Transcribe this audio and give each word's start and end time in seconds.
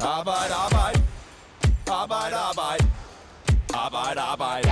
Arbejde, 0.00 0.54
arbejde. 0.54 1.02
Arbejde, 1.90 2.36
arbejde. 2.36 2.84
Arbejde, 3.74 4.20
arbejde. 4.20 4.68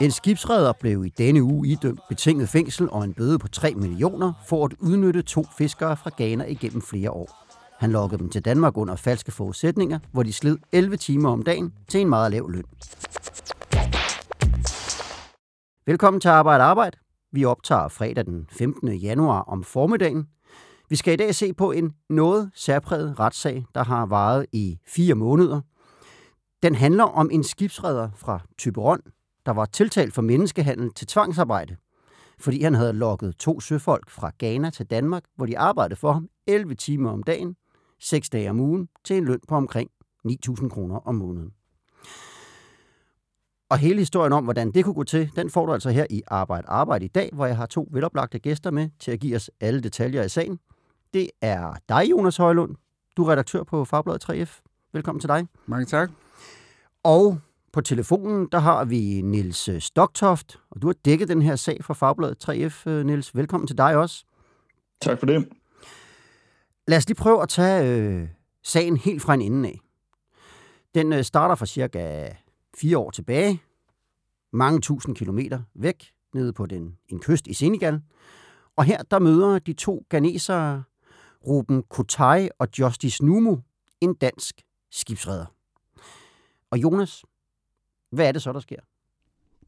En 0.00 0.10
skibsredder 0.10 0.72
blev 0.80 1.04
i 1.04 1.08
denne 1.08 1.42
uge 1.42 1.68
idømt 1.68 2.00
betinget 2.08 2.48
fængsel 2.48 2.90
og 2.90 3.04
en 3.04 3.14
bøde 3.14 3.38
på 3.38 3.48
3 3.48 3.74
millioner 3.74 4.32
for 4.46 4.64
at 4.64 4.72
udnytte 4.78 5.22
to 5.22 5.44
fiskere 5.58 5.96
fra 5.96 6.10
Ghana 6.16 6.44
igennem 6.44 6.82
flere 6.82 7.10
år. 7.10 7.46
Han 7.78 7.92
lokkede 7.92 8.18
dem 8.18 8.30
til 8.30 8.44
Danmark 8.44 8.76
under 8.76 8.96
falske 8.96 9.32
forudsætninger, 9.32 9.98
hvor 10.12 10.22
de 10.22 10.32
slid 10.32 10.58
11 10.72 10.96
timer 10.96 11.30
om 11.30 11.42
dagen 11.42 11.72
til 11.88 12.00
en 12.00 12.08
meget 12.08 12.30
lav 12.32 12.50
løn. 12.50 12.64
Velkommen 15.86 16.20
til 16.20 16.28
Arbejde 16.28 16.64
Arbejde. 16.64 16.96
Vi 17.32 17.44
optager 17.44 17.88
fredag 17.88 18.26
den 18.26 18.46
15. 18.50 18.88
januar 18.94 19.40
om 19.40 19.64
formiddagen. 19.64 20.26
Vi 20.90 20.96
skal 20.96 21.12
i 21.12 21.16
dag 21.16 21.34
se 21.34 21.52
på 21.52 21.72
en 21.72 21.94
noget 22.08 22.50
særpræget 22.54 23.20
retssag, 23.20 23.66
der 23.74 23.84
har 23.84 24.06
varet 24.06 24.46
i 24.52 24.78
fire 24.86 25.14
måneder. 25.14 25.60
Den 26.62 26.74
handler 26.74 27.04
om 27.04 27.30
en 27.32 27.44
skibsredder 27.44 28.10
fra 28.16 28.40
Tyberon, 28.58 29.00
der 29.46 29.52
var 29.52 29.64
tiltalt 29.64 30.14
for 30.14 30.22
menneskehandel 30.22 30.94
til 30.94 31.06
tvangsarbejde, 31.06 31.76
fordi 32.38 32.62
han 32.62 32.74
havde 32.74 32.92
lokket 32.92 33.36
to 33.36 33.60
søfolk 33.60 34.10
fra 34.10 34.32
Ghana 34.38 34.70
til 34.70 34.86
Danmark, 34.86 35.24
hvor 35.36 35.46
de 35.46 35.58
arbejdede 35.58 35.96
for 35.96 36.12
ham 36.12 36.28
11 36.46 36.74
timer 36.74 37.10
om 37.10 37.22
dagen, 37.22 37.56
6 38.00 38.30
dage 38.30 38.50
om 38.50 38.60
ugen, 38.60 38.88
til 39.04 39.16
en 39.16 39.24
løn 39.24 39.40
på 39.48 39.54
omkring 39.54 39.90
9.000 40.28 40.68
kroner 40.68 40.96
om 40.96 41.14
måneden. 41.14 41.52
Og 43.70 43.78
hele 43.78 43.98
historien 43.98 44.32
om, 44.32 44.44
hvordan 44.44 44.70
det 44.70 44.84
kunne 44.84 44.94
gå 44.94 45.04
til, 45.04 45.30
den 45.36 45.50
får 45.50 45.66
du 45.66 45.72
altså 45.72 45.90
her 45.90 46.06
i 46.10 46.22
Arbejde 46.26 46.68
Arbejde 46.68 47.04
i 47.04 47.08
dag, 47.08 47.30
hvor 47.32 47.46
jeg 47.46 47.56
har 47.56 47.66
to 47.66 47.88
veloplagte 47.90 48.38
gæster 48.38 48.70
med 48.70 48.88
til 49.00 49.10
at 49.10 49.20
give 49.20 49.36
os 49.36 49.50
alle 49.60 49.80
detaljer 49.80 50.22
i 50.22 50.28
sagen. 50.28 50.58
Det 51.14 51.30
er 51.40 51.74
dig, 51.88 52.10
Jonas 52.10 52.36
Højlund. 52.36 52.76
Du 53.16 53.24
er 53.24 53.30
redaktør 53.32 53.62
på 53.62 53.84
Fagbladet 53.84 54.30
3F. 54.30 54.62
Velkommen 54.92 55.20
til 55.20 55.28
dig. 55.28 55.46
Mange 55.66 55.86
tak. 55.86 56.10
Og 57.02 57.40
på 57.72 57.80
telefonen, 57.80 58.48
der 58.52 58.58
har 58.58 58.84
vi 58.84 59.20
Nils 59.22 59.70
Stoktoft, 59.84 60.60
og 60.70 60.82
du 60.82 60.86
har 60.86 60.94
dækket 61.04 61.28
den 61.28 61.42
her 61.42 61.56
sag 61.56 61.84
fra 61.84 61.94
Fagbladet 61.94 62.48
3F, 62.48 62.88
Nils. 62.88 63.36
Velkommen 63.36 63.66
til 63.66 63.78
dig 63.78 63.96
også. 63.96 64.24
Tak 65.00 65.18
for 65.18 65.26
det. 65.26 65.48
Lad 66.88 66.98
os 66.98 67.08
lige 67.08 67.16
prøve 67.16 67.42
at 67.42 67.48
tage 67.48 67.90
øh, 67.90 68.28
sagen 68.62 68.96
helt 68.96 69.22
fra 69.22 69.34
en 69.34 69.42
ende 69.42 69.68
af. 69.68 69.80
Den 70.94 71.12
øh, 71.12 71.24
starter 71.24 71.54
fra 71.54 71.66
cirka 71.66 72.32
fire 72.76 72.98
år 72.98 73.10
tilbage, 73.10 73.62
mange 74.52 74.80
tusind 74.80 75.16
kilometer 75.16 75.60
væk, 75.74 76.12
nede 76.34 76.52
på 76.52 76.66
den, 76.66 76.96
en 77.08 77.20
kyst 77.20 77.46
i 77.46 77.54
Senegal. 77.54 78.00
Og 78.76 78.84
her 78.84 79.02
der 79.02 79.18
møder 79.18 79.58
de 79.58 79.72
to 79.72 80.06
ganesere, 80.08 80.82
Ruben 81.46 81.82
Kotai 81.82 82.48
og 82.58 82.68
Justice 82.78 83.24
Numu, 83.24 83.58
en 84.00 84.14
dansk 84.14 84.62
skibsredder. 84.90 85.46
Og 86.70 86.78
Jonas, 86.78 87.24
hvad 88.10 88.28
er 88.28 88.32
det 88.32 88.42
så, 88.42 88.52
der 88.52 88.60
sker? 88.60 88.80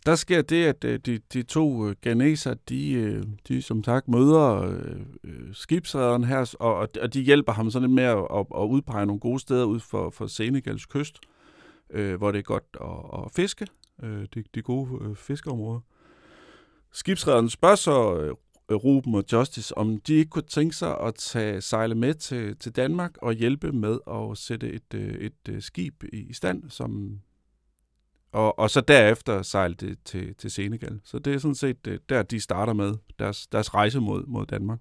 Der 0.07 0.15
sker 0.15 0.43
det, 0.43 0.65
at 0.65 0.85
øh, 0.85 0.99
de, 0.99 1.19
de 1.33 1.43
to 1.43 1.89
øh, 1.89 1.97
ganeser, 2.01 2.55
de, 2.69 2.93
øh, 2.93 3.25
de 3.49 3.63
som 3.63 3.85
sagt 3.85 4.09
møder 4.09 4.63
øh, 5.25 6.25
her, 6.25 6.55
og, 6.61 6.89
og 7.03 7.15
de 7.15 7.21
hjælper 7.21 7.53
ham 7.53 7.71
sådan 7.71 7.89
lidt 7.89 7.95
med 7.95 8.05
at, 8.05 8.19
at, 8.19 8.47
at 8.57 8.65
udpege 8.65 9.07
nogle 9.07 9.21
gode 9.21 9.39
steder 9.41 9.65
ud 9.65 9.81
for, 9.81 10.11
for 10.11 10.27
Senegals 10.27 10.87
kyst, 10.87 11.19
øh, 11.91 12.15
hvor 12.15 12.33
det 12.33 12.39
er 12.39 12.43
godt 12.43 12.77
at, 12.81 13.21
at 13.25 13.33
fiske, 13.33 13.67
øh, 14.03 14.27
de, 14.35 14.45
de 14.55 14.63
gode 14.63 15.05
øh, 15.05 15.17
fiskeområder. 15.17 15.81
Skibsrederen 16.93 17.49
spørger 17.49 17.77
så 17.77 18.17
øh, 18.17 18.35
Ruben 18.75 19.15
og 19.15 19.25
Justice, 19.33 19.79
om 19.79 20.01
de 20.01 20.15
ikke 20.15 20.31
kunne 20.31 20.43
tænke 20.43 20.77
sig 20.77 21.01
at 21.01 21.15
tage 21.15 21.61
sejle 21.61 21.95
med 21.95 22.15
til, 22.15 22.57
til 22.57 22.77
Danmark 22.77 23.17
og 23.23 23.33
hjælpe 23.33 23.73
med 23.73 23.99
at 24.11 24.39
sætte 24.39 24.73
et, 24.73 24.95
et, 24.95 25.33
et 25.49 25.65
skib 25.65 26.05
i, 26.13 26.17
i 26.17 26.33
stand, 26.33 26.63
som 26.71 27.21
og, 28.33 28.59
og 28.59 28.71
så 28.71 28.81
derefter 28.81 29.43
sejle 29.43 29.75
det 29.75 29.99
til, 30.05 30.35
til 30.35 30.51
Senegal. 30.51 31.01
Så 31.05 31.19
det 31.19 31.35
er 31.35 31.39
sådan 31.39 31.55
set 31.55 32.01
der, 32.09 32.23
de 32.23 32.41
starter 32.41 32.73
med 32.73 32.95
deres, 33.19 33.47
deres 33.47 33.75
rejse 33.75 34.01
mod, 34.01 34.27
mod 34.27 34.47
Danmark. 34.47 34.79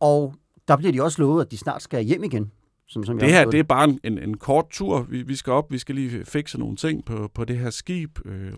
Og 0.00 0.34
der 0.68 0.76
bliver 0.76 0.92
de 0.92 1.02
også 1.02 1.22
lovet, 1.22 1.44
at 1.44 1.50
de 1.50 1.56
snart 1.56 1.82
skal 1.82 2.04
hjem 2.04 2.24
igen. 2.24 2.52
Som, 2.86 3.04
som 3.04 3.18
det 3.18 3.28
her, 3.28 3.50
det 3.50 3.60
er 3.60 3.64
bare 3.64 3.84
en, 3.84 4.00
en, 4.04 4.18
en 4.18 4.36
kort 4.36 4.66
tur. 4.70 5.02
Vi, 5.02 5.22
vi 5.22 5.36
skal 5.36 5.52
op, 5.52 5.72
vi 5.72 5.78
skal 5.78 5.94
lige 5.94 6.24
fikse 6.24 6.58
nogle 6.58 6.76
ting 6.76 7.04
på, 7.04 7.30
på 7.34 7.44
det 7.44 7.58
her 7.58 7.70
skib. 7.70 8.18
Øh, 8.24 8.52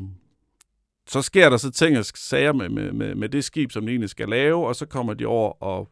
så 1.06 1.22
sker 1.22 1.50
der 1.50 1.56
så 1.56 1.70
ting 1.70 1.98
og 1.98 2.04
sager 2.04 2.52
med, 2.52 2.68
med, 2.68 2.92
med, 2.92 3.14
med 3.14 3.28
det 3.28 3.44
skib, 3.44 3.72
som 3.72 3.86
de 3.86 3.90
egentlig 3.90 4.10
skal 4.10 4.28
lave, 4.28 4.66
og 4.66 4.76
så 4.76 4.86
kommer 4.86 5.14
de 5.14 5.26
over 5.26 5.62
og 5.62 5.88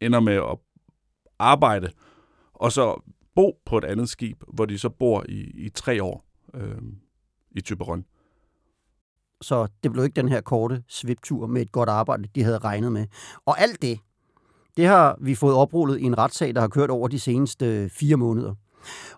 ender 0.00 0.20
med 0.20 0.34
at 0.34 0.58
arbejde, 1.38 1.90
og 2.54 2.72
så 2.72 3.02
bo 3.34 3.58
på 3.64 3.78
et 3.78 3.84
andet 3.84 4.08
skib, 4.08 4.42
hvor 4.48 4.66
de 4.66 4.78
så 4.78 4.88
bor 4.88 5.24
i, 5.28 5.40
i 5.40 5.68
tre 5.68 6.02
år 6.02 6.24
øh, 6.54 6.82
i 7.50 7.60
Typeron. 7.60 8.04
Så 9.42 9.68
det 9.82 9.92
blev 9.92 10.04
ikke 10.04 10.16
den 10.16 10.28
her 10.28 10.40
korte 10.40 10.82
sviptur 10.88 11.46
med 11.46 11.62
et 11.62 11.72
godt 11.72 11.88
arbejde, 11.88 12.28
de 12.34 12.42
havde 12.42 12.58
regnet 12.58 12.92
med. 12.92 13.06
Og 13.46 13.60
alt 13.60 13.82
det, 13.82 13.98
det 14.76 14.86
har 14.86 15.18
vi 15.20 15.34
fået 15.34 15.54
oprullet 15.54 16.00
i 16.00 16.02
en 16.02 16.18
retssag, 16.18 16.54
der 16.54 16.60
har 16.60 16.68
kørt 16.68 16.90
over 16.90 17.08
de 17.08 17.18
seneste 17.18 17.66
øh, 17.66 17.90
fire 17.90 18.16
måneder. 18.16 18.54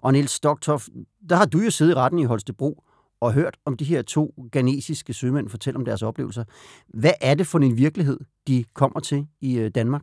Og 0.01 0.13
Niels 0.13 0.31
Stoktoff, 0.31 0.89
der 1.29 1.37
har 1.37 1.45
du 1.45 1.59
jo 1.59 1.71
siddet 1.71 1.93
i 1.93 1.95
retten 1.95 2.19
i 2.19 2.25
Holstebro 2.25 2.85
og 3.23 3.33
hørt 3.33 3.57
om 3.65 3.77
de 3.77 3.85
her 3.85 4.03
to 4.03 4.35
ghanesiske 4.53 5.13
sømænd 5.13 5.49
fortælle 5.49 5.79
om 5.79 5.85
deres 5.85 6.03
oplevelser. 6.03 6.45
Hvad 6.89 7.13
er 7.21 7.35
det 7.35 7.47
for 7.47 7.59
en 7.59 7.77
virkelighed, 7.77 8.21
de 8.47 8.65
kommer 8.75 9.01
til 9.01 9.27
i 9.41 9.59
øh, 9.59 9.71
Danmark? 9.75 10.03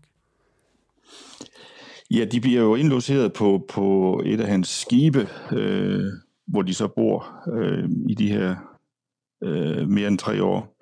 Ja, 2.12 2.25
de 2.25 2.41
bliver 2.41 2.62
jo 2.62 2.75
indlogeret 2.75 3.34
på, 3.34 3.66
på 3.69 4.22
et 4.25 4.41
af 4.41 4.47
hans 4.47 4.68
skibe, 4.68 5.28
øh, 5.52 6.06
hvor 6.47 6.62
de 6.62 6.74
så 6.74 6.88
bor 6.88 7.28
øh, 7.53 7.90
i 8.09 8.13
de 8.13 8.31
her 8.31 8.56
øh, 9.44 9.90
mere 9.90 10.07
end 10.07 10.18
tre 10.18 10.44
år. 10.44 10.78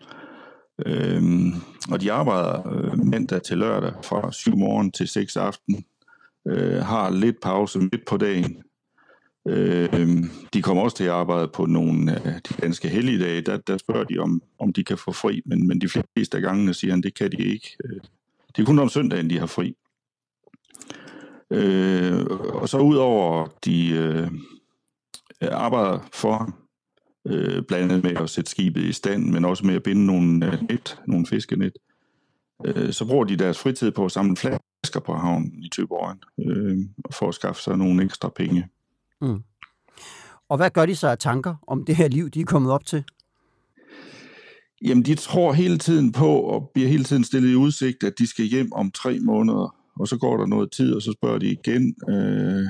Øh, 0.86 1.22
og 1.92 2.02
de 2.02 2.12
arbejder 2.12 2.68
øh, 2.68 3.00
mandag 3.06 3.44
til 3.44 3.58
lørdag 3.58 3.94
fra 4.04 4.32
7 4.32 4.58
morgen 4.58 4.92
til 4.92 5.08
6 5.08 5.38
aften. 5.38 5.86
Øh, 6.48 6.78
har 6.84 7.10
lidt 7.10 7.42
pause 7.42 7.80
midt 7.80 8.06
på 8.08 8.18
dagen. 8.18 8.64
Øh, 9.48 10.24
de 10.54 10.62
kommer 10.62 10.84
også 10.84 10.98
til 10.98 11.04
at 11.04 11.10
arbejde 11.10 11.48
på 11.48 11.66
nogle 11.66 12.12
af 12.12 12.42
de 12.42 12.54
danske 12.62 12.90
helligdage. 12.90 13.42
Der, 13.42 13.58
der 13.58 13.78
spørger 13.78 14.04
de, 14.04 14.20
om, 14.20 14.42
om 14.60 14.74
de 14.74 14.84
kan 14.84 14.98
få 14.98 15.12
fri, 15.12 15.42
men, 15.46 15.68
men 15.68 15.82
de 15.82 15.90
fleste 15.90 16.38
af 16.38 16.44
gangene 16.44 16.74
siger 16.74 16.92
han, 16.92 17.02
det 17.02 17.14
kan 17.14 17.32
de 17.32 17.44
ikke. 17.44 17.78
Øh, 17.86 18.00
det 18.56 18.62
er 18.62 18.66
kun 18.66 18.80
om 18.80 18.90
søndagen, 18.90 19.30
de 19.30 19.40
har 19.40 19.46
fri. 19.46 19.76
Øh, 21.52 22.26
og 22.54 22.70
så 22.70 22.78
udover 22.78 23.48
de 23.66 23.90
øh, 23.90 24.32
arbejder 25.42 26.00
for 26.14 26.58
øh, 27.28 27.64
blandt 27.64 27.92
andet 27.92 28.04
med 28.04 28.22
at 28.22 28.30
sætte 28.30 28.52
skibet 28.52 28.82
i 28.82 28.94
stand, 28.94 29.24
men 29.24 29.46
også 29.46 29.66
med 29.66 29.76
at 29.76 29.84
binde 29.84 30.06
nogle 30.06 30.46
øh, 30.46 30.62
net, 30.70 31.00
nogle 31.08 31.26
fiskenet, 31.26 31.74
øh, 32.66 32.94
så 32.94 33.06
bruger 33.06 33.24
de 33.26 33.36
deres 33.36 33.60
fritid 33.60 33.92
på 33.92 34.06
at 34.06 34.12
samle 34.12 34.36
flasker 34.36 35.00
på 35.06 35.14
havnen 35.14 35.64
i 35.64 35.70
Tøborgen, 35.70 36.20
øh, 36.40 36.78
for 37.12 37.28
at 37.28 37.36
skaffe 37.36 37.62
sig 37.62 37.78
nogle 37.78 38.04
ekstra 38.04 38.30
penge. 38.30 38.68
Mm. 39.22 39.40
Og 40.50 40.58
hvad 40.58 40.70
gør 40.70 40.86
de 40.86 40.96
så 40.96 41.08
af 41.08 41.18
tanker 41.18 41.56
om 41.68 41.86
det 41.86 41.96
her 41.96 42.08
liv, 42.08 42.30
de 42.30 42.42
er 42.42 42.46
kommet 42.46 42.72
op 42.72 42.86
til? 42.86 43.04
Jamen, 44.82 45.06
de 45.06 45.16
tror 45.16 45.54
hele 45.54 45.78
tiden 45.78 46.12
på, 46.12 46.40
og 46.40 46.72
bliver 46.74 46.90
hele 46.90 47.04
tiden 47.04 47.24
stillet 47.24 47.52
i 47.52 47.56
udsigt, 47.56 48.04
at 48.04 48.14
de 48.20 48.28
skal 48.28 48.46
hjem 48.46 48.74
om 48.74 48.92
tre 48.92 49.20
måneder. 49.20 49.76
Og 50.00 50.08
så 50.08 50.18
går 50.18 50.38
der 50.38 50.46
noget 50.46 50.72
tid, 50.72 50.94
og 50.94 51.02
så 51.02 51.12
spørger 51.12 51.40
de 51.40 51.52
igen. 51.52 51.96
Øh, 52.10 52.66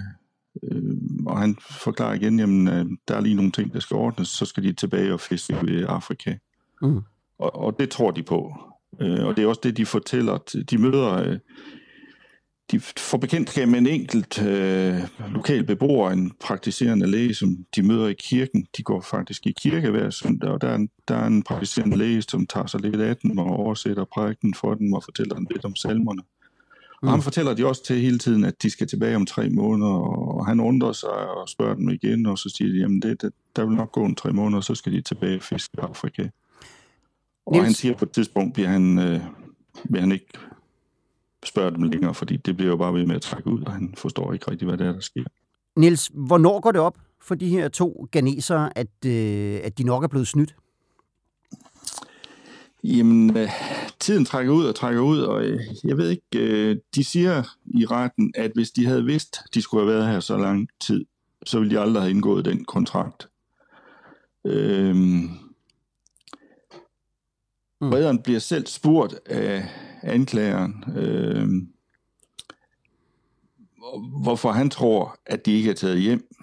øh, 0.64 0.94
og 1.26 1.40
han 1.40 1.58
forklarer 1.84 2.14
igen, 2.14 2.40
jamen, 2.40 2.68
øh, 2.68 2.86
der 3.08 3.16
er 3.16 3.22
lige 3.22 3.36
nogle 3.36 3.52
ting, 3.52 3.74
der 3.74 3.80
skal 3.80 3.96
ordnes, 3.96 4.28
så 4.28 4.46
skal 4.46 4.64
de 4.64 4.74
tilbage 4.74 5.14
og 5.14 5.20
fiske 5.20 5.56
i 5.68 5.84
Afrika. 5.84 6.36
Mm. 6.82 7.02
Og, 7.40 7.56
og 7.56 7.76
det 7.80 7.90
tror 7.90 8.12
de 8.12 8.24
på. 8.24 8.54
Øh, 9.02 9.26
og 9.26 9.36
det 9.36 9.44
er 9.44 9.48
også 9.48 9.62
det, 9.64 9.78
de 9.78 9.86
fortæller. 9.86 10.64
De 10.70 10.78
møder... 10.78 11.14
Øh, 11.14 11.40
de 12.72 12.80
får 12.80 13.18
bekendtskab 13.18 13.68
med 13.68 13.80
en 13.80 13.88
enkelt 13.88 14.42
øh, 14.42 14.96
lokal 15.32 15.64
beboer, 15.64 16.12
en 16.12 16.32
praktiserende 16.40 17.08
læge, 17.08 17.34
som 17.34 17.58
de 17.76 17.84
møder 17.84 18.08
i 18.08 18.14
kirken. 18.14 18.68
De 18.78 18.84
går 18.84 19.02
faktisk 19.02 19.48
i 19.48 19.54
kirke 19.62 19.90
hver 19.90 20.10
søndag, 20.10 20.50
og 20.50 20.62
der 20.62 20.68
er 20.68 20.76
en, 20.76 20.90
der 21.08 21.16
er 21.16 21.28
en 21.28 21.44
praktiserende 21.44 21.98
læge, 21.98 22.22
som 22.22 22.48
tager 22.48 22.68
sig 22.68 22.82
lidt 22.82 23.02
af 23.02 23.18
dem 23.18 23.38
og 23.38 23.46
oversætter 23.46 24.06
prædiken 24.14 24.54
for 24.54 24.74
dem 24.74 24.94
og 24.94 25.04
fortæller 25.04 25.36
dem 25.36 25.48
lidt 25.52 25.66
om 25.66 25.76
salmerne. 25.76 26.22
Og 27.02 27.08
mm. 27.08 27.10
han 27.10 27.22
fortæller 27.22 27.54
de 27.54 27.66
også 27.66 27.84
til 27.84 28.02
hele 28.02 28.20
tiden, 28.20 28.44
at 28.44 28.62
de 28.62 28.70
skal 28.70 28.88
tilbage 28.88 29.16
om 29.16 29.26
tre 29.26 29.50
måneder, 29.50 29.92
og 29.92 30.48
han 30.48 30.60
undrer 30.60 30.92
sig 30.92 31.10
og 31.10 31.50
spørger 31.50 31.76
dem 31.76 31.90
igen, 31.90 32.26
og 32.26 32.38
så 32.38 32.54
siger 32.58 32.72
de, 32.72 32.80
jamen 32.80 33.02
det, 33.02 33.22
det, 33.22 33.34
der 33.56 33.66
vil 33.66 33.76
nok 33.76 33.92
gå 33.92 34.06
en 34.06 34.16
tre 34.16 34.34
måneder, 34.34 34.62
så 34.62 34.76
skal 34.76 34.94
de 34.94 35.02
tilbage 35.02 35.36
og 35.36 35.44
fiske 35.44 35.72
i 35.78 35.82
Afrika. 35.82 36.30
Og 37.46 37.54
Niels... 37.54 37.66
han 37.66 37.74
siger 37.74 37.94
på 37.94 38.06
et 38.06 38.12
tidspunkt, 38.12 38.54
bliver 38.54 38.70
han, 38.70 39.00
øh, 39.00 39.22
vil 39.90 40.02
han 40.02 40.12
ikke 40.12 40.28
spørge 41.48 41.72
dem 41.72 41.84
længere, 41.84 42.14
fordi 42.14 42.38
det 42.38 42.58
bliver 42.58 42.70
jo 42.70 42.78
bare 42.78 42.94
ved 42.94 43.06
med 43.06 43.16
at 43.16 43.22
trække 43.22 43.50
ud, 43.50 43.62
og 43.62 43.72
han 43.72 43.94
forstår 43.98 44.34
ikke 44.34 44.52
rigtig, 44.52 44.68
hvad 44.68 44.78
det 44.78 44.88
er, 44.88 44.92
der 44.92 45.00
sker. 45.00 45.24
Niels, 45.76 46.12
hvornår 46.14 46.60
går 46.60 46.72
det 46.72 46.82
op 46.82 46.98
for 47.22 47.36
de 47.36 47.50
her 47.50 47.68
to 47.68 48.08
ganesere, 48.12 48.78
at, 48.78 49.06
øh, 49.06 49.60
at 49.64 49.78
de 49.78 49.84
nok 49.84 50.04
er 50.04 50.08
blevet 50.08 50.28
snydt? 50.28 50.56
Jamen, 52.84 53.38
øh, 53.38 53.50
tiden 54.00 54.26
trækker 54.26 54.54
ud 54.54 54.66
og 54.66 54.76
trækker 54.76 55.02
ud, 55.02 55.20
og 55.20 55.44
øh, 55.44 55.60
jeg 55.84 55.98
ved 55.98 56.10
ikke, 56.10 56.24
øh, 56.36 56.78
de 56.96 57.04
siger 57.04 57.44
i 57.66 57.86
retten, 57.86 58.34
at 58.36 58.52
hvis 58.56 58.72
de 58.72 58.86
havde 58.86 59.06
vidst, 59.06 59.38
de 59.54 59.62
skulle 59.62 59.86
have 59.86 59.94
været 59.96 60.12
her 60.12 60.20
så 60.20 60.38
lang 60.38 60.70
tid, 60.80 61.06
så 61.46 61.60
ville 61.60 61.76
de 61.76 61.82
aldrig 61.82 62.04
have 62.04 62.12
indgået 62.12 62.46
den 62.46 62.66
kontrakt. 62.66 63.30
Øhm, 64.46 65.30
Mm. 67.82 67.90
Redderen 67.90 68.22
bliver 68.22 68.40
selv 68.40 68.68
spurgt 68.68 69.20
af 69.26 69.70
anklageren, 70.08 70.84
øh, 70.96 71.48
hvorfor 74.24 74.52
han 74.52 74.70
tror, 74.70 75.18
at 75.26 75.46
de 75.46 75.52
ikke 75.52 75.70
er 75.70 75.74
taget 75.74 76.02
hjem. 76.02 76.36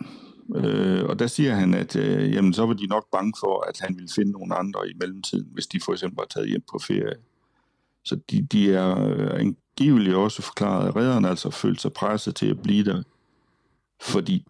Øh, 0.56 1.04
og 1.04 1.18
der 1.18 1.26
siger 1.26 1.54
han, 1.54 1.74
at 1.74 1.96
øh, 1.96 2.34
jamen, 2.34 2.52
så 2.52 2.66
var 2.66 2.74
de 2.74 2.86
nok 2.86 3.06
bange 3.12 3.32
for, 3.40 3.68
at 3.68 3.80
han 3.80 3.94
ville 3.96 4.08
finde 4.14 4.32
nogle 4.32 4.54
andre 4.54 4.88
i 4.88 4.92
mellemtiden, 5.00 5.48
hvis 5.52 5.66
de 5.66 5.80
for 5.84 5.92
eksempel 5.92 6.16
var 6.16 6.26
taget 6.30 6.48
hjem 6.48 6.62
på 6.72 6.78
ferie. 6.78 7.14
Så 8.04 8.16
de, 8.30 8.42
de 8.42 8.74
er 8.74 9.04
øh, 9.04 9.40
angiveligt 9.40 10.16
også 10.16 10.42
forklaret, 10.42 10.88
at 10.88 10.96
redderne 10.96 11.28
altså 11.28 11.50
følte 11.50 11.82
sig 11.82 11.92
presset 11.92 12.34
til 12.34 12.50
at 12.50 12.62
blive 12.62 12.84
der, 12.84 13.02
fordi 14.00 14.46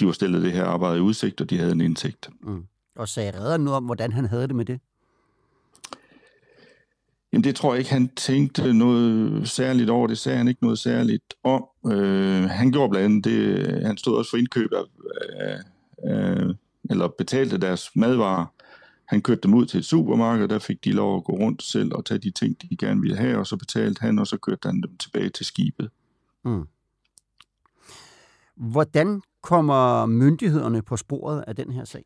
de 0.00 0.06
var 0.06 0.12
stillet 0.12 0.42
det 0.42 0.52
her 0.52 0.64
arbejde 0.64 0.98
i 0.98 1.00
udsigt, 1.00 1.40
og 1.40 1.50
de 1.50 1.58
havde 1.58 1.72
en 1.72 1.80
indtægt. 1.80 2.30
Mm. 2.42 2.64
Og 2.96 3.08
sagde 3.08 3.38
redderen 3.40 3.64
nu 3.64 3.70
om, 3.70 3.84
hvordan 3.84 4.12
han 4.12 4.24
havde 4.24 4.48
det 4.48 4.56
med 4.56 4.64
det? 4.64 4.80
Jamen 7.36 7.44
det 7.44 7.56
tror 7.56 7.72
jeg 7.74 7.78
ikke, 7.78 7.90
han 7.90 8.08
tænkte 8.08 8.72
noget 8.72 9.48
særligt 9.48 9.90
over. 9.90 10.06
Det 10.06 10.18
sagde 10.18 10.38
han 10.38 10.48
ikke 10.48 10.62
noget 10.62 10.78
særligt 10.78 11.34
om. 11.44 11.64
Øh, 11.92 12.42
han 12.44 12.72
gjorde 12.72 12.90
blandt 12.90 13.04
andet 13.04 13.24
det, 13.24 13.86
han 13.86 13.96
stod 13.96 14.16
også 14.16 14.30
for 14.30 14.36
indkøb 14.36 14.70
af, 14.72 14.82
af, 15.30 15.58
af 15.98 16.44
eller 16.90 17.08
betalte 17.18 17.58
deres 17.58 17.90
madvarer. 17.96 18.46
Han 19.06 19.22
kørte 19.22 19.40
dem 19.40 19.54
ud 19.54 19.66
til 19.66 19.78
et 19.78 19.84
supermarked, 19.84 20.48
der 20.48 20.58
fik 20.58 20.84
de 20.84 20.92
lov 20.92 21.16
at 21.16 21.24
gå 21.24 21.32
rundt 21.32 21.62
selv 21.62 21.94
og 21.94 22.04
tage 22.04 22.18
de 22.18 22.30
ting, 22.30 22.56
de 22.62 22.76
gerne 22.76 23.00
ville 23.00 23.16
have, 23.16 23.38
og 23.38 23.46
så 23.46 23.56
betalte 23.56 24.00
han, 24.00 24.18
og 24.18 24.26
så 24.26 24.36
kørte 24.36 24.66
han 24.68 24.82
dem 24.82 24.96
tilbage 24.96 25.28
til 25.28 25.46
skibet. 25.46 25.90
Mm. 26.44 26.66
Hvordan 28.56 29.22
kommer 29.42 30.06
myndighederne 30.06 30.82
på 30.82 30.96
sporet 30.96 31.44
af 31.46 31.56
den 31.56 31.72
her 31.72 31.84
sag? 31.84 32.04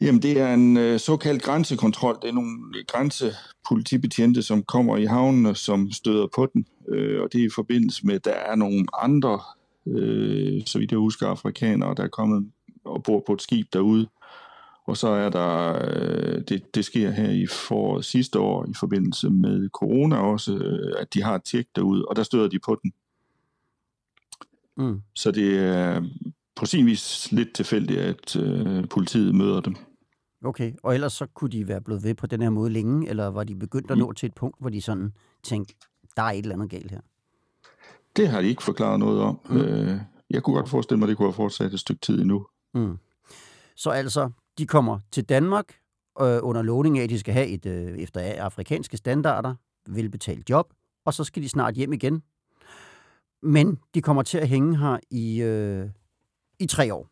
Jamen, 0.00 0.22
det 0.22 0.40
er 0.40 0.54
en 0.54 0.76
øh, 0.76 1.00
såkaldt 1.00 1.42
grænsekontrol. 1.42 2.18
Det 2.22 2.28
er 2.28 2.32
nogle 2.32 2.84
grænsepolitibetjente, 2.86 4.42
som 4.42 4.62
kommer 4.62 4.96
i 4.96 5.04
havnene, 5.04 5.54
som 5.54 5.90
støder 5.92 6.26
på 6.34 6.46
den. 6.52 6.66
Øh, 6.88 7.22
og 7.22 7.32
det 7.32 7.40
er 7.40 7.46
i 7.46 7.54
forbindelse 7.54 8.06
med, 8.06 8.14
at 8.14 8.24
der 8.24 8.32
er 8.32 8.54
nogle 8.54 8.86
andre, 9.02 9.40
øh, 9.86 10.62
så 10.66 10.78
vidt 10.78 10.90
jeg 10.90 10.98
husker, 10.98 11.26
afrikanere, 11.26 11.94
der 11.94 12.02
er 12.02 12.08
kommet 12.08 12.50
og 12.84 13.02
bor 13.02 13.22
på 13.26 13.32
et 13.32 13.42
skib 13.42 13.66
derude. 13.72 14.08
Og 14.86 14.96
så 14.96 15.08
er 15.08 15.28
der, 15.30 15.78
øh, 15.84 16.42
det, 16.48 16.74
det 16.74 16.84
sker 16.84 17.10
her 17.10 17.30
i 17.30 17.46
foråret 17.46 18.04
sidste 18.04 18.38
år, 18.38 18.66
i 18.68 18.74
forbindelse 18.80 19.30
med 19.30 19.68
corona 19.68 20.16
også, 20.16 20.56
øh, 20.56 20.94
at 20.98 21.14
de 21.14 21.22
har 21.22 21.34
et 21.34 21.44
tjek 21.44 21.66
derude, 21.76 22.04
og 22.04 22.16
der 22.16 22.22
støder 22.22 22.48
de 22.48 22.58
på 22.58 22.78
den. 22.82 22.92
Mm. 24.76 25.00
Så 25.14 25.30
det 25.30 25.58
er 25.58 26.02
på 26.56 26.66
sin 26.66 26.86
vis 26.86 27.32
lidt 27.32 27.54
tilfældigt, 27.54 28.00
at 28.00 28.36
øh, 28.36 28.88
politiet 28.88 29.34
møder 29.34 29.60
dem. 29.60 29.76
Okay, 30.44 30.72
og 30.82 30.94
ellers 30.94 31.12
så 31.12 31.26
kunne 31.26 31.50
de 31.50 31.68
være 31.68 31.80
blevet 31.80 32.04
ved 32.04 32.14
på 32.14 32.26
den 32.26 32.42
her 32.42 32.50
måde 32.50 32.70
længe, 32.70 33.08
eller 33.08 33.26
var 33.26 33.44
de 33.44 33.54
begyndt 33.54 33.90
at 33.90 33.98
nå 33.98 34.12
til 34.12 34.26
et 34.26 34.34
punkt, 34.34 34.60
hvor 34.60 34.70
de 34.70 34.82
sådan 34.82 35.12
tænkte, 35.42 35.74
der 36.16 36.22
er 36.22 36.30
et 36.30 36.38
eller 36.38 36.54
andet 36.54 36.70
galt 36.70 36.90
her? 36.90 37.00
Det 38.16 38.28
har 38.28 38.40
de 38.40 38.48
ikke 38.48 38.62
forklaret 38.62 38.98
noget 38.98 39.20
om. 39.20 39.40
Mm. 39.48 39.56
Øh, 39.56 40.00
jeg 40.30 40.42
kunne 40.42 40.56
godt 40.56 40.68
forestille 40.68 40.98
mig, 40.98 41.06
at 41.06 41.08
det 41.08 41.16
kunne 41.16 41.26
have 41.26 41.34
fortsat 41.34 41.72
et 41.72 41.80
stykke 41.80 42.00
tid 42.00 42.20
endnu. 42.20 42.46
Mm. 42.74 42.98
Så 43.76 43.90
altså, 43.90 44.30
de 44.58 44.66
kommer 44.66 44.98
til 45.10 45.24
Danmark 45.24 45.74
øh, 46.20 46.38
under 46.42 46.62
lovning 46.62 46.98
af, 46.98 47.02
at 47.02 47.10
de 47.10 47.18
skal 47.18 47.34
have 47.34 47.46
et, 47.46 47.66
øh, 47.66 47.98
efter 47.98 48.20
afrikanske 48.42 48.96
standarder, 48.96 49.54
velbetalt 49.88 50.50
job, 50.50 50.72
og 51.04 51.14
så 51.14 51.24
skal 51.24 51.42
de 51.42 51.48
snart 51.48 51.74
hjem 51.74 51.92
igen. 51.92 52.22
Men 53.42 53.78
de 53.94 54.02
kommer 54.02 54.22
til 54.22 54.38
at 54.38 54.48
hænge 54.48 54.76
her 54.78 54.98
i, 55.10 55.42
øh, 55.42 55.88
i 56.58 56.66
tre 56.66 56.94
år. 56.94 57.08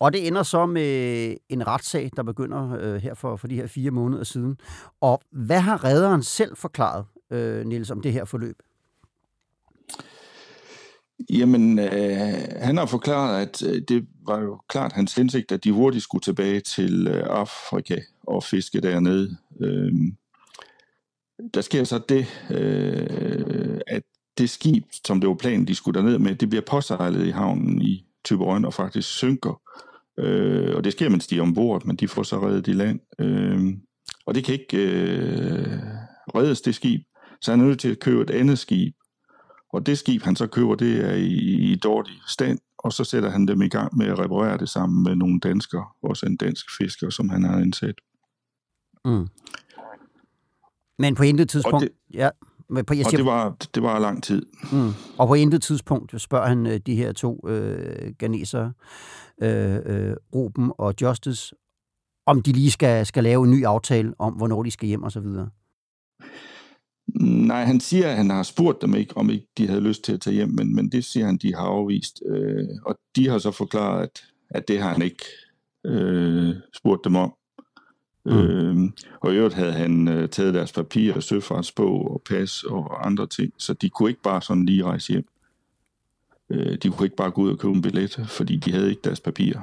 Og 0.00 0.12
det 0.12 0.26
ender 0.26 0.42
så 0.42 0.66
med 0.66 1.28
øh, 1.30 1.36
en 1.48 1.66
retssag, 1.66 2.10
der 2.16 2.22
begynder 2.22 2.76
øh, 2.80 2.96
her 2.96 3.14
for, 3.14 3.36
for 3.36 3.48
de 3.48 3.54
her 3.54 3.66
fire 3.66 3.90
måneder 3.90 4.24
siden. 4.24 4.56
Og 5.00 5.20
hvad 5.30 5.60
har 5.60 5.84
redderen 5.84 6.22
selv 6.22 6.56
forklaret, 6.56 7.04
øh, 7.30 7.66
Niels, 7.66 7.90
om 7.90 8.00
det 8.00 8.12
her 8.12 8.24
forløb? 8.24 8.56
Jamen, 11.30 11.78
øh, 11.78 12.48
han 12.56 12.76
har 12.76 12.86
forklaret, 12.86 13.42
at 13.42 13.62
øh, 13.62 13.82
det 13.88 14.06
var 14.26 14.40
jo 14.40 14.60
klart 14.68 14.92
hans 14.92 15.14
hensigt, 15.14 15.52
at 15.52 15.64
de 15.64 15.72
hurtigt 15.72 16.04
skulle 16.04 16.22
tilbage 16.22 16.60
til 16.60 17.08
øh, 17.08 17.24
Afrika 17.26 17.96
og 18.22 18.44
fiske 18.44 18.80
dernede. 18.80 19.36
Øh, 19.60 19.92
der 21.54 21.60
sker 21.60 21.84
så 21.84 22.00
det, 22.08 22.26
øh, 22.50 23.80
at 23.86 24.02
det 24.38 24.50
skib, 24.50 24.84
som 25.06 25.20
det 25.20 25.28
var 25.28 25.34
planen, 25.34 25.66
de 25.68 25.74
skulle 25.74 26.00
derned 26.00 26.18
med, 26.18 26.34
det 26.34 26.48
bliver 26.48 26.62
påsejlet 26.66 27.26
i 27.26 27.30
havnen 27.30 27.82
i 27.82 28.06
Tyberøn 28.24 28.64
og 28.64 28.74
faktisk 28.74 29.08
synker. 29.08 29.60
Øh, 30.18 30.76
og 30.76 30.84
det 30.84 30.92
sker, 30.92 31.08
mens 31.08 31.26
de 31.26 31.38
er 31.38 31.42
ombord, 31.42 31.84
men 31.84 31.96
de 31.96 32.08
får 32.08 32.22
så 32.22 32.46
reddet 32.46 32.68
i 32.68 32.72
land. 32.72 33.00
Øh, 33.18 33.74
og 34.26 34.34
det 34.34 34.44
kan 34.44 34.54
ikke 34.54 34.76
øh, 34.76 35.78
reddes, 36.34 36.60
det 36.60 36.74
skib. 36.74 37.00
Så 37.40 37.50
han 37.50 37.60
er 37.60 37.64
nødt 37.64 37.80
til 37.80 37.90
at 37.90 37.98
købe 38.00 38.22
et 38.22 38.30
andet 38.30 38.58
skib. 38.58 38.94
Og 39.72 39.86
det 39.86 39.98
skib, 39.98 40.22
han 40.22 40.36
så 40.36 40.46
køber, 40.46 40.74
det 40.74 41.04
er 41.04 41.14
i, 41.14 41.32
i 41.72 41.74
dårlig 41.76 42.14
stand, 42.26 42.58
og 42.78 42.92
så 42.92 43.04
sætter 43.04 43.30
han 43.30 43.48
dem 43.48 43.62
i 43.62 43.68
gang 43.68 43.96
med 43.96 44.06
at 44.06 44.18
reparere 44.18 44.58
det 44.58 44.68
sammen 44.68 45.02
med 45.02 45.16
nogle 45.16 45.40
danskere, 45.40 45.86
også 46.02 46.26
en 46.26 46.36
dansk 46.36 46.66
fisker, 46.78 47.10
som 47.10 47.28
han 47.28 47.42
har 47.44 47.58
indsat. 47.60 47.94
Mm. 49.04 49.26
Men 50.98 51.14
på 51.14 51.22
intet 51.22 51.48
tidspunkt... 51.48 51.82
det- 51.82 51.92
ja, 52.14 52.30
på, 52.68 52.94
jeg 52.94 53.04
Og 53.04 53.10
siger, 53.10 53.16
det 53.16 53.26
var, 53.26 53.56
det 53.74 53.82
var 53.82 53.98
lang 53.98 54.22
tid. 54.22 54.46
Mm. 54.72 54.90
Og 55.18 55.28
på 55.28 55.34
intet 55.34 55.62
tidspunkt 55.62 56.20
spørger 56.20 56.46
han 56.46 56.66
øh, 56.66 56.80
de 56.86 56.94
her 56.94 57.12
to 57.12 57.48
øh, 57.48 58.12
ganesere, 58.18 58.72
øh, 59.42 59.76
øh, 59.86 60.16
Ruben 60.34 60.72
og 60.78 60.94
Justice, 61.02 61.54
om 62.26 62.42
de 62.42 62.52
lige 62.52 62.70
skal, 62.70 63.06
skal 63.06 63.24
lave 63.24 63.44
en 63.44 63.50
ny 63.50 63.64
aftale 63.64 64.14
om, 64.18 64.32
hvornår 64.32 64.62
de 64.62 64.70
skal 64.70 64.88
hjem 64.88 65.02
og 65.02 65.12
så 65.12 65.20
videre. 65.20 65.48
Nej, 67.20 67.64
han 67.64 67.80
siger, 67.80 68.08
at 68.08 68.16
han 68.16 68.30
har 68.30 68.42
spurgt 68.42 68.82
dem 68.82 68.94
ikke, 68.94 69.16
om 69.16 69.30
ikke 69.30 69.46
de 69.58 69.66
havde 69.66 69.80
lyst 69.80 70.04
til 70.04 70.12
at 70.12 70.20
tage 70.20 70.34
hjem, 70.34 70.48
men, 70.48 70.74
men 70.74 70.92
det 70.92 71.04
siger 71.04 71.26
han, 71.26 71.36
de 71.36 71.54
har 71.54 71.64
afvist. 71.64 72.22
Øh, 72.26 72.68
og 72.84 72.98
de 73.16 73.28
har 73.28 73.38
så 73.38 73.50
forklaret, 73.50 74.02
at, 74.02 74.24
at 74.50 74.68
det 74.68 74.80
har 74.82 74.92
han 74.92 75.02
ikke 75.02 75.24
øh, 75.86 76.54
spurgt 76.74 77.04
dem 77.04 77.16
om. 77.16 77.34
Mm. 78.24 78.32
Mm. 78.32 78.84
Øh, 78.84 78.90
og 79.20 79.32
i 79.32 79.36
øvrigt 79.36 79.54
havde 79.54 79.72
han 79.72 80.08
øh, 80.08 80.28
taget 80.28 80.54
deres 80.54 80.72
papirer, 80.72 81.20
søfartsbog 81.20 82.10
og 82.10 82.22
pas 82.28 82.62
og 82.64 83.06
andre 83.06 83.26
ting, 83.26 83.52
så 83.58 83.72
de 83.74 83.88
kunne 83.90 84.10
ikke 84.10 84.22
bare 84.22 84.42
sådan 84.42 84.64
lige 84.64 84.84
rejse 84.84 85.12
hjem. 85.12 85.24
Øh, 86.50 86.78
de 86.82 86.90
kunne 86.90 87.06
ikke 87.06 87.16
bare 87.16 87.30
gå 87.30 87.42
ud 87.42 87.50
og 87.50 87.58
købe 87.58 87.74
en 87.74 87.82
billet, 87.82 88.24
fordi 88.28 88.56
de 88.56 88.72
havde 88.72 88.90
ikke 88.90 89.02
deres 89.04 89.20
papirer. 89.20 89.60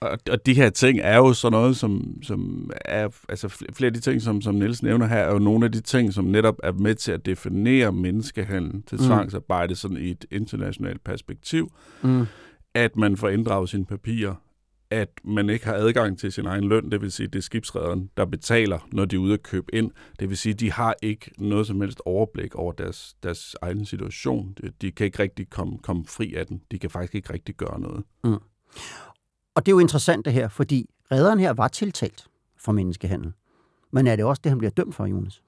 Og, 0.00 0.18
og 0.30 0.46
de 0.46 0.54
her 0.54 0.70
ting 0.70 0.98
er 1.02 1.16
jo 1.16 1.32
sådan 1.32 1.52
noget, 1.52 1.76
som, 1.76 2.18
som 2.22 2.70
er, 2.84 3.08
altså 3.28 3.46
fl- 3.46 3.72
flere 3.72 3.86
af 3.86 3.94
de 3.94 4.00
ting, 4.00 4.22
som, 4.22 4.40
som 4.42 4.54
Niels 4.54 4.82
nævner 4.82 5.06
her, 5.06 5.16
er 5.16 5.32
jo 5.32 5.38
nogle 5.38 5.64
af 5.64 5.72
de 5.72 5.80
ting, 5.80 6.12
som 6.12 6.24
netop 6.24 6.56
er 6.62 6.72
med 6.72 6.94
til 6.94 7.12
at 7.12 7.26
definere 7.26 7.92
menneskehandel 7.92 8.82
til 8.86 8.98
Mm. 9.00 9.04
tvangsarbejde 9.06 9.76
sådan 9.76 9.96
i 9.96 10.10
et 10.10 10.24
internationalt 10.30 11.04
perspektiv, 11.04 11.72
Mm. 12.02 12.26
at 12.74 12.96
man 12.96 13.16
får 13.16 13.28
inddraget 13.28 13.68
sine 13.68 13.84
papirer, 13.84 14.34
at 14.92 15.08
man 15.24 15.50
ikke 15.50 15.66
har 15.66 15.74
adgang 15.74 16.18
til 16.18 16.32
sin 16.32 16.46
egen 16.46 16.64
løn, 16.64 16.90
det 16.90 17.00
vil 17.00 17.12
sige, 17.12 17.26
det 17.26 17.38
er 17.38 17.42
skibsrederen, 17.42 18.10
der 18.16 18.24
betaler, 18.24 18.88
når 18.92 19.04
de 19.04 19.16
er 19.16 19.20
ude 19.20 19.34
at 19.34 19.42
købe 19.42 19.74
ind. 19.74 19.90
Det 20.20 20.28
vil 20.28 20.36
sige, 20.36 20.54
de 20.54 20.72
har 20.72 20.94
ikke 21.02 21.30
noget 21.38 21.66
som 21.66 21.80
helst 21.80 22.00
overblik 22.04 22.54
over 22.54 22.72
deres, 22.72 23.16
deres 23.22 23.56
egen 23.62 23.86
situation. 23.86 24.56
De, 24.80 24.92
kan 24.92 25.06
ikke 25.06 25.18
rigtig 25.18 25.50
komme, 25.50 25.78
komme 25.78 26.04
fri 26.06 26.34
af 26.34 26.46
den. 26.46 26.62
De 26.70 26.78
kan 26.78 26.90
faktisk 26.90 27.14
ikke 27.14 27.32
rigtig 27.32 27.54
gøre 27.54 27.80
noget. 27.80 28.04
Mm. 28.24 28.38
Og 29.54 29.66
det 29.66 29.72
er 29.72 29.76
jo 29.76 29.78
interessant 29.78 30.24
det 30.24 30.32
her, 30.32 30.48
fordi 30.48 30.90
redderen 31.12 31.38
her 31.38 31.52
var 31.52 31.68
tiltalt 31.68 32.26
for 32.56 32.72
menneskehandel. 32.72 33.32
Men 33.90 34.06
er 34.06 34.16
det 34.16 34.24
også 34.24 34.40
det, 34.44 34.50
han 34.50 34.58
bliver 34.58 34.70
dømt 34.70 34.94
for, 34.94 35.06
Jonas? 35.06 35.42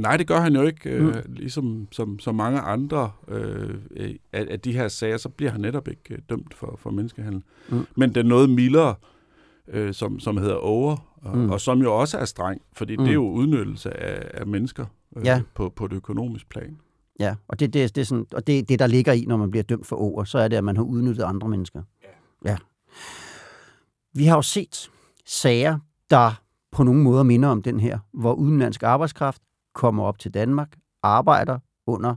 Nej, 0.00 0.16
det 0.16 0.26
gør 0.26 0.40
han 0.40 0.54
jo 0.54 0.62
ikke. 0.62 0.90
Øh, 0.90 1.04
Mm. 1.06 1.12
Ligesom 1.28 1.88
som, 1.92 2.18
som 2.18 2.34
mange 2.34 2.60
andre 2.60 3.10
øh, 3.28 3.74
af, 3.92 4.46
af 4.50 4.60
de 4.60 4.72
her 4.72 4.88
sager, 4.88 5.16
så 5.16 5.28
bliver 5.28 5.50
han 5.52 5.60
netop 5.60 5.88
ikke 5.88 6.14
øh, 6.14 6.18
dømt 6.30 6.54
for, 6.54 6.76
for 6.78 6.90
menneskehandel. 6.90 7.42
Mm. 7.68 7.86
Men 7.96 8.14
den 8.14 8.26
noget 8.26 8.50
mildere, 8.50 8.94
øh, 9.68 9.94
som, 9.94 10.20
som 10.20 10.36
hedder 10.36 10.54
over, 10.56 10.96
og, 11.22 11.36
Mm. 11.36 11.42
mm. 11.44 11.50
og 11.50 11.60
som 11.60 11.82
jo 11.82 11.98
også 12.00 12.18
er 12.18 12.24
streng, 12.24 12.60
fordi 12.72 12.96
Mm. 12.96 13.00
mm. 13.00 13.04
det 13.04 13.10
er 13.10 13.14
jo 13.14 13.30
udnyttelse 13.30 14.00
af, 14.00 14.30
af 14.40 14.46
mennesker 14.46 14.86
øh, 15.16 15.24
Ja. 15.26 15.42
på, 15.54 15.68
på 15.76 15.84
et 15.84 15.92
økonomisk 15.92 16.48
plan. 16.48 16.78
Ja, 17.20 17.34
og 17.48 17.60
det, 17.60 17.72
det, 17.72 17.94
det 17.94 18.00
er 18.00 18.04
sådan, 18.04 18.26
og 18.32 18.46
det, 18.46 18.68
det, 18.68 18.78
der 18.78 18.86
ligger 18.86 19.12
i, 19.12 19.24
når 19.24 19.36
man 19.36 19.50
bliver 19.50 19.64
dømt 19.64 19.86
for 19.86 19.96
over, 19.96 20.24
så 20.24 20.38
er 20.38 20.48
det, 20.48 20.56
at 20.56 20.64
man 20.64 20.76
har 20.76 20.82
udnyttet 20.84 21.22
andre 21.24 21.48
mennesker. 21.48 21.82
Ja. 22.44 22.50
ja. 22.50 22.56
Vi 24.14 24.24
har 24.24 24.36
jo 24.36 24.42
set 24.42 24.90
sager, 25.26 25.78
der 26.10 26.40
på 26.72 26.82
nogle 26.82 27.02
måder 27.02 27.22
minder 27.22 27.48
om 27.48 27.62
den 27.62 27.80
her, 27.80 27.98
hvor 28.12 28.32
udenlandsk 28.34 28.82
arbejdskraft 28.82 29.42
kommer 29.78 30.04
op 30.04 30.18
til 30.18 30.34
Danmark, 30.34 30.76
arbejder 31.02 31.58
under, 31.86 32.14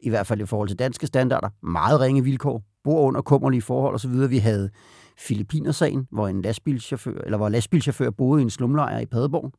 i 0.00 0.08
hvert 0.08 0.26
fald 0.26 0.40
i 0.40 0.46
forhold 0.46 0.68
til 0.68 0.78
danske 0.78 1.06
standarder, 1.06 1.48
meget 1.62 2.00
ringe 2.00 2.24
vilkår, 2.24 2.62
bor 2.84 3.00
under 3.00 3.22
kummerlige 3.22 3.62
forhold 3.62 3.94
osv. 3.94 4.30
Vi 4.30 4.38
havde 4.38 4.70
Filippinersagen, 5.18 6.08
hvor 6.10 6.28
en 6.28 6.42
lastbilchauffør, 6.42 7.20
eller 7.20 7.38
hvor 7.38 7.48
lastbilchauffør 7.48 8.10
boede 8.10 8.40
i 8.40 8.44
en 8.44 8.50
slumlejr 8.50 8.98
i 8.98 9.06
Padborg. 9.06 9.52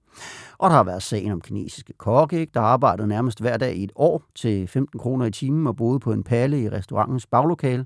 Og 0.58 0.70
der 0.70 0.76
har 0.76 0.84
været 0.84 1.04
sagen 1.04 1.32
om 1.32 1.42
kinesiske 1.42 1.94
kokke, 1.94 2.40
ikke? 2.40 2.52
der 2.54 2.62
arbejdede 2.62 3.08
nærmest 3.08 3.42
hver 3.42 3.58
dag 3.58 3.76
i 3.76 3.84
et 3.84 3.92
år 3.96 4.24
til 4.36 4.68
15 4.68 5.00
kroner 5.00 5.26
i 5.26 5.32
timen 5.32 5.68
og 5.68 5.76
boede 5.76 6.00
på 6.00 6.12
en 6.12 6.24
palle 6.24 6.62
i 6.62 6.70
restaurantens 6.70 7.28
baglokale. 7.28 7.86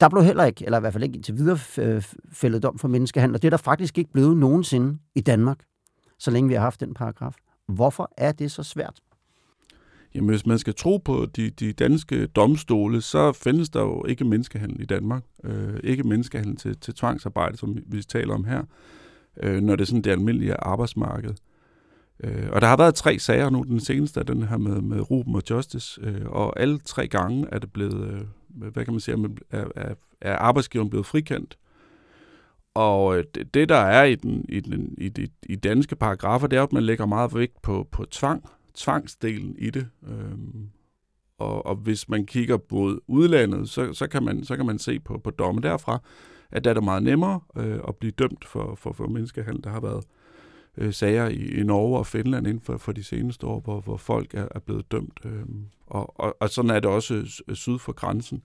Der 0.00 0.08
blev 0.08 0.22
heller 0.22 0.44
ikke, 0.44 0.64
eller 0.64 0.78
i 0.78 0.80
hvert 0.80 0.92
fald 0.92 1.04
ikke 1.04 1.16
indtil 1.16 1.36
videre, 1.36 1.58
øh, 1.78 2.02
fældet 2.32 2.62
dom 2.62 2.78
for 2.78 2.88
menneskehandel, 2.88 3.34
og 3.34 3.42
det 3.42 3.48
er 3.48 3.50
der 3.50 3.56
faktisk 3.56 3.98
ikke 3.98 4.12
blevet 4.12 4.36
nogensinde 4.36 4.98
i 5.14 5.20
Danmark, 5.20 5.64
så 6.18 6.30
længe 6.30 6.48
vi 6.48 6.54
har 6.54 6.60
haft 6.60 6.80
den 6.80 6.94
paragraf. 6.94 7.34
Hvorfor 7.68 8.12
er 8.16 8.32
det 8.32 8.52
så 8.52 8.62
svært? 8.62 9.00
Jamen, 10.14 10.30
hvis 10.30 10.46
man 10.46 10.58
skal 10.58 10.74
tro 10.74 10.96
på 10.96 11.26
de, 11.36 11.50
de 11.50 11.72
danske 11.72 12.26
domstole, 12.26 13.00
så 13.00 13.32
findes 13.32 13.68
der 13.68 13.80
jo 13.80 14.04
ikke 14.04 14.24
menneskehandel 14.24 14.80
i 14.80 14.84
Danmark. 14.84 15.22
Øh, 15.44 15.80
ikke 15.84 16.02
menneskehandel 16.02 16.56
til, 16.56 16.78
til 16.80 16.94
tvangsarbejde, 16.94 17.56
som 17.56 17.78
vi 17.86 18.02
taler 18.02 18.34
om 18.34 18.44
her, 18.44 18.62
øh, 19.42 19.60
når 19.60 19.76
det 19.76 19.82
er 19.82 19.86
sådan 19.86 20.02
det 20.02 20.10
almindelige 20.10 20.54
arbejdsmarked. 20.54 21.34
Øh, 22.24 22.48
og 22.52 22.60
der 22.60 22.66
har 22.66 22.76
været 22.76 22.94
tre 22.94 23.18
sager 23.18 23.50
nu. 23.50 23.62
Den 23.62 23.80
seneste 23.80 24.20
er 24.20 24.24
den 24.24 24.42
her 24.42 24.56
med, 24.56 24.80
med 24.80 25.10
Ruben 25.10 25.34
og 25.34 25.42
Justice, 25.50 26.00
øh, 26.02 26.26
og 26.26 26.60
alle 26.60 26.78
tre 26.78 27.08
gange 27.08 27.46
er 27.52 27.58
det 27.58 27.72
blevet, 27.72 28.10
øh, 28.10 28.20
hvad 28.48 28.84
kan 28.84 28.94
man 28.94 29.00
sige, 29.00 29.28
er, 29.50 29.64
er, 29.76 29.94
er 30.20 30.36
arbejdsgiveren 30.36 30.90
blevet 30.90 31.06
frikendt. 31.06 31.58
Og 32.78 33.18
øh, 33.18 33.24
det, 33.54 33.68
der 33.68 33.76
er 33.76 34.04
i, 34.04 34.14
den, 34.14 34.44
i, 34.48 34.60
den, 34.60 34.94
i, 34.98 35.08
de, 35.08 35.28
i 35.42 35.56
danske 35.56 35.96
paragrafer, 35.96 36.46
det 36.46 36.58
er, 36.58 36.62
at 36.62 36.72
man 36.72 36.82
lægger 36.82 37.06
meget 37.06 37.34
vægt 37.34 37.62
på, 37.62 37.88
på 37.92 38.04
tvang 38.10 38.44
tvangsdelen 38.74 39.56
i 39.58 39.70
det. 39.70 39.88
Øhm, 40.08 40.68
og, 41.38 41.66
og 41.66 41.76
hvis 41.76 42.08
man 42.08 42.26
kigger 42.26 42.58
mod 42.70 43.00
udlandet, 43.06 43.68
så, 43.68 43.92
så, 43.92 44.06
kan, 44.06 44.24
man, 44.24 44.44
så 44.44 44.56
kan 44.56 44.66
man 44.66 44.78
se 44.78 45.00
på, 45.00 45.18
på 45.18 45.30
domme 45.30 45.60
derfra, 45.60 45.98
at 46.50 46.64
der 46.64 46.70
er 46.70 46.74
det 46.74 46.84
meget 46.84 47.02
nemmere 47.02 47.40
øh, 47.56 47.78
at 47.88 47.96
blive 47.96 48.10
dømt 48.10 48.44
for, 48.44 48.74
for, 48.74 48.92
for 48.92 49.06
menneskehandel. 49.06 49.64
Der 49.64 49.70
har 49.70 49.80
været 49.80 50.04
øh, 50.78 50.92
sager 50.94 51.28
i, 51.28 51.60
i 51.60 51.62
Norge 51.62 51.98
og 51.98 52.06
Finland 52.06 52.46
inden 52.46 52.62
for, 52.62 52.76
for 52.76 52.92
de 52.92 53.04
seneste 53.04 53.46
år, 53.46 53.60
hvor, 53.60 53.80
hvor 53.80 53.96
folk 53.96 54.34
er, 54.34 54.48
er 54.54 54.58
blevet 54.58 54.92
dømt. 54.92 55.20
Øh, 55.24 55.44
og, 55.86 56.20
og, 56.20 56.36
og 56.40 56.50
sådan 56.50 56.70
er 56.70 56.80
det 56.80 56.90
også 56.90 57.42
syd 57.52 57.78
for 57.78 57.92
grænsen. 57.92 58.42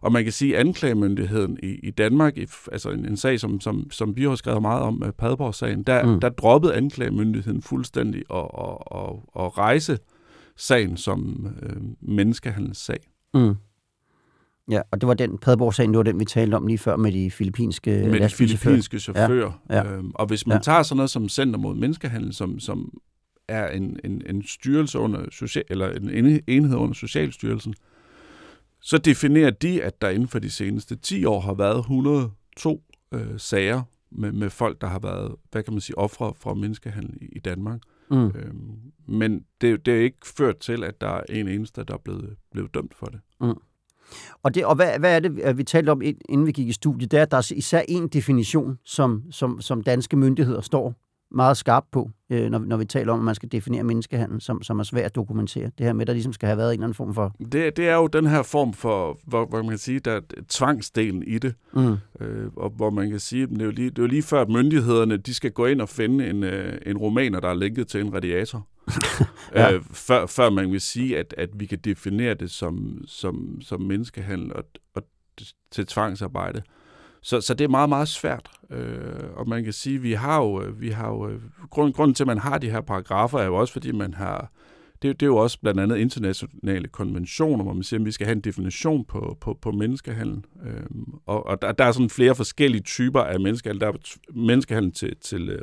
Og 0.00 0.12
man 0.12 0.24
kan 0.24 0.32
sige, 0.32 0.54
at 0.54 0.60
anklagemyndigheden 0.60 1.58
i, 1.62 1.78
i 1.82 1.90
Danmark, 1.90 2.38
i, 2.38 2.46
altså 2.72 2.90
en, 2.90 3.04
en 3.04 3.16
sag, 3.16 3.40
som, 3.40 3.60
som, 3.60 3.90
som 3.90 4.16
vi 4.16 4.22
har 4.22 4.34
skrevet 4.34 4.62
meget 4.62 4.82
om, 4.82 5.02
uh, 5.02 5.10
Padborg-sagen, 5.10 5.82
der, 5.82 6.06
mm. 6.06 6.20
der 6.20 6.28
droppede 6.28 6.74
anklagemyndigheden 6.74 7.62
fuldstændig 7.62 8.22
at, 8.30 8.48
at, 8.58 8.76
at, 8.94 9.44
at 9.44 9.58
rejse 9.58 9.98
sagen 10.56 10.96
som 10.96 11.48
øh, 11.62 11.76
menneskehandelssag. 12.00 12.98
Mm. 13.34 13.54
Ja, 14.70 14.80
og 14.90 15.00
det 15.00 15.06
var 15.06 15.14
den 15.14 15.38
Padborg-sagen, 15.38 15.90
det 15.90 15.96
var 15.96 16.02
den, 16.02 16.20
vi 16.20 16.24
talte 16.24 16.54
om 16.54 16.66
lige 16.66 16.78
før 16.78 16.96
med 16.96 17.12
de 17.12 17.30
filippinske 17.30 17.90
Med 17.90 18.20
de 18.20 18.28
filippinske 18.28 18.98
chauffører. 18.98 19.52
Ja, 19.70 19.76
ja. 19.76 19.92
Øhm, 19.92 20.12
og 20.14 20.26
hvis 20.26 20.46
man 20.46 20.56
ja. 20.56 20.62
tager 20.62 20.82
sådan 20.82 20.96
noget 20.96 21.10
som 21.10 21.28
Center 21.28 21.58
mod 21.58 21.74
Menneskehandel, 21.74 22.34
som, 22.34 22.60
som 22.60 22.98
er 23.48 23.68
en, 23.68 24.00
en, 24.04 24.22
en 24.26 24.42
styrelse 24.46 24.98
under 24.98 25.26
social, 25.30 25.64
eller 25.70 25.90
en 25.90 26.40
enhed 26.46 26.76
under 26.76 26.94
Socialstyrelsen, 26.94 27.74
så 28.80 28.98
definerer 28.98 29.50
de, 29.50 29.82
at 29.82 30.02
der 30.02 30.08
inden 30.08 30.28
for 30.28 30.38
de 30.38 30.50
seneste 30.50 30.96
10 30.96 31.24
år 31.24 31.40
har 31.40 31.54
været 31.54 31.78
102 31.78 32.82
øh, 33.12 33.20
sager 33.36 33.82
med, 34.10 34.32
med 34.32 34.50
folk, 34.50 34.80
der 34.80 34.86
har 34.86 34.98
været, 34.98 35.34
hvad 35.50 35.62
kan 35.62 35.72
man 35.74 35.80
sige, 35.80 35.98
ofre 35.98 36.32
for 36.36 36.54
menneskehandel 36.54 37.16
i, 37.20 37.26
i 37.32 37.38
Danmark. 37.38 37.80
Mm. 38.10 38.26
Øhm, 38.26 38.76
men 39.08 39.44
det, 39.60 39.86
det 39.86 39.94
er 39.94 40.00
ikke 40.00 40.26
ført 40.36 40.58
til, 40.58 40.84
at 40.84 41.00
der 41.00 41.08
er 41.08 41.22
en 41.28 41.48
eneste, 41.48 41.84
der 41.84 41.94
er 41.94 41.98
blevet, 41.98 42.36
blevet 42.52 42.74
dømt 42.74 42.94
for 42.94 43.06
det. 43.06 43.20
Mm. 43.40 43.54
Og, 44.42 44.54
det, 44.54 44.64
og 44.64 44.74
hvad, 44.74 44.98
hvad 44.98 45.16
er 45.16 45.20
det, 45.20 45.40
øh, 45.44 45.58
vi 45.58 45.64
talte 45.64 45.90
om, 45.90 46.02
inden 46.28 46.46
vi 46.46 46.52
gik 46.52 46.68
i 46.68 46.72
studiet, 46.72 47.10
det 47.10 47.18
er, 47.18 47.22
at 47.22 47.30
der 47.30 47.36
er 47.36 47.52
især 47.56 47.82
en 47.88 48.08
definition, 48.08 48.78
som, 48.84 49.22
som, 49.30 49.60
som 49.60 49.82
danske 49.82 50.16
myndigheder 50.16 50.60
står 50.60 50.94
meget 51.34 51.56
skarpt 51.56 51.90
på, 51.90 52.10
øh, 52.30 52.50
når, 52.50 52.58
når 52.58 52.76
vi 52.76 52.84
taler 52.84 53.12
om, 53.12 53.18
at 53.18 53.24
man 53.24 53.34
skal 53.34 53.52
definere 53.52 53.82
menneskehandel, 53.82 54.40
som, 54.40 54.62
som 54.62 54.78
er 54.78 54.82
svært 54.82 55.04
at 55.04 55.14
dokumentere. 55.14 55.70
Det 55.78 55.86
her 55.86 55.92
med, 55.92 56.00
at 56.00 56.06
der 56.06 56.12
ligesom 56.12 56.32
skal 56.32 56.46
have 56.46 56.58
været 56.58 56.68
en 56.68 56.72
eller 56.72 56.84
anden 56.84 56.94
form 56.94 57.14
for... 57.14 57.34
Det, 57.52 57.76
det 57.76 57.88
er 57.88 57.94
jo 57.94 58.06
den 58.06 58.26
her 58.26 58.42
form 58.42 58.72
for, 58.72 59.18
hvor, 59.26 59.46
hvor 59.46 59.62
man 59.62 59.68
kan 59.68 59.78
sige, 59.78 60.00
der 60.00 60.12
er 60.12 60.20
tvangsdelen 60.48 61.22
i 61.22 61.38
det, 61.38 61.54
mm. 61.72 61.96
øh, 62.20 62.50
og 62.56 62.70
hvor 62.70 62.90
man 62.90 63.10
kan 63.10 63.20
sige, 63.20 63.46
det 63.46 63.60
er, 63.60 63.64
jo 63.64 63.70
lige, 63.70 63.90
det 63.90 63.98
er 63.98 64.02
jo 64.02 64.08
lige 64.08 64.22
før, 64.22 64.40
at 64.40 64.48
myndighederne 64.48 65.16
de 65.16 65.34
skal 65.34 65.50
gå 65.50 65.66
ind 65.66 65.80
og 65.80 65.88
finde 65.88 66.30
en, 66.30 66.44
øh, 66.44 66.78
en 66.86 66.96
romaner, 66.96 67.40
der 67.40 67.48
er 67.48 67.54
linket 67.54 67.88
til 67.88 68.00
en 68.00 68.14
radiator. 68.14 68.66
ja. 69.54 69.72
øh, 69.72 69.82
før, 69.90 70.26
før 70.26 70.50
man 70.50 70.72
vil 70.72 70.80
sige, 70.80 71.18
at, 71.18 71.34
at 71.38 71.48
vi 71.54 71.66
kan 71.66 71.78
definere 71.78 72.34
det 72.34 72.50
som, 72.50 73.04
som, 73.06 73.60
som 73.60 73.80
menneskehandel 73.80 74.52
og, 74.52 74.64
og 74.94 75.02
til 75.70 75.86
tvangsarbejde. 75.86 76.62
Så, 77.24 77.40
så 77.40 77.54
det 77.54 77.64
er 77.64 77.68
meget, 77.68 77.88
meget 77.88 78.08
svært. 78.08 78.50
Øh, 78.70 79.36
og 79.36 79.48
man 79.48 79.64
kan 79.64 79.72
sige, 79.72 79.98
vi 79.98 80.12
har 80.12 80.40
jo, 80.40 80.62
øh, 80.62 80.80
vi 80.80 80.88
har 80.88 81.08
jo 81.08 81.28
øh, 81.28 81.40
grund, 81.70 81.92
grunden 81.92 82.14
til, 82.14 82.22
at 82.22 82.26
man 82.26 82.38
har 82.38 82.58
de 82.58 82.70
her 82.70 82.80
paragrafer, 82.80 83.38
er 83.38 83.46
jo 83.46 83.54
også, 83.54 83.72
fordi 83.72 83.92
man 83.92 84.14
har, 84.14 84.50
det, 85.02 85.20
det 85.20 85.26
er 85.26 85.30
jo 85.30 85.36
også 85.36 85.58
blandt 85.60 85.80
andet 85.80 85.96
internationale 85.96 86.88
konventioner, 86.88 87.64
hvor 87.64 87.72
man 87.72 87.82
siger, 87.82 88.00
at 88.00 88.06
vi 88.06 88.12
skal 88.12 88.26
have 88.26 88.36
en 88.36 88.40
definition 88.40 89.04
på, 89.04 89.36
på, 89.40 89.58
på 89.62 89.70
menneskehandel. 89.70 90.44
Øh, 90.66 90.82
og 91.26 91.46
og 91.46 91.62
der, 91.62 91.72
der 91.72 91.84
er 91.84 91.92
sådan 91.92 92.10
flere 92.10 92.34
forskellige 92.34 92.82
typer 92.82 93.20
af 93.20 93.40
menneskehandel. 93.40 93.80
Der 93.80 93.88
er 93.88 93.92
menneskehandel 94.34 94.92
til, 94.92 95.16
til, 95.20 95.48
øh, 95.48 95.62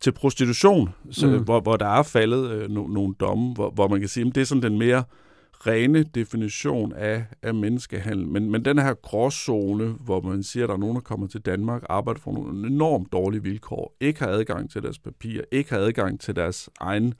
til 0.00 0.12
prostitution, 0.12 0.90
så, 1.10 1.26
mm. 1.26 1.44
hvor, 1.44 1.60
hvor 1.60 1.76
der 1.76 1.88
er 1.88 2.02
faldet 2.02 2.50
øh, 2.50 2.70
no, 2.70 2.86
nogle 2.86 3.14
domme, 3.20 3.54
hvor, 3.54 3.70
hvor 3.70 3.88
man 3.88 4.00
kan 4.00 4.08
sige, 4.08 4.26
at 4.26 4.34
det 4.34 4.40
er 4.40 4.44
sådan 4.44 4.62
den 4.62 4.78
mere 4.78 4.98
øh, 4.98 5.23
rene 5.66 6.02
definition 6.02 6.92
af, 6.92 7.24
af 7.42 7.54
menneskehandel. 7.54 8.28
Men, 8.28 8.50
men 8.50 8.64
den 8.64 8.78
her 8.78 8.94
gråzone, 8.94 9.86
hvor 9.86 10.20
man 10.20 10.42
siger, 10.42 10.64
at 10.64 10.68
der 10.68 10.74
er 10.74 10.78
nogen, 10.78 10.94
der 10.94 11.00
kommer 11.00 11.26
til 11.26 11.40
Danmark, 11.40 11.82
arbejder 11.88 12.20
for 12.20 12.32
nogle 12.32 12.68
enormt 12.68 13.12
dårlige 13.12 13.42
vilkår, 13.42 13.96
ikke 14.00 14.20
har 14.20 14.28
adgang 14.28 14.70
til 14.70 14.82
deres 14.82 14.98
papir, 14.98 15.42
ikke 15.52 15.70
har 15.70 15.78
adgang 15.78 16.20
til 16.20 16.36
deres 16.36 16.70
egen 16.80 17.14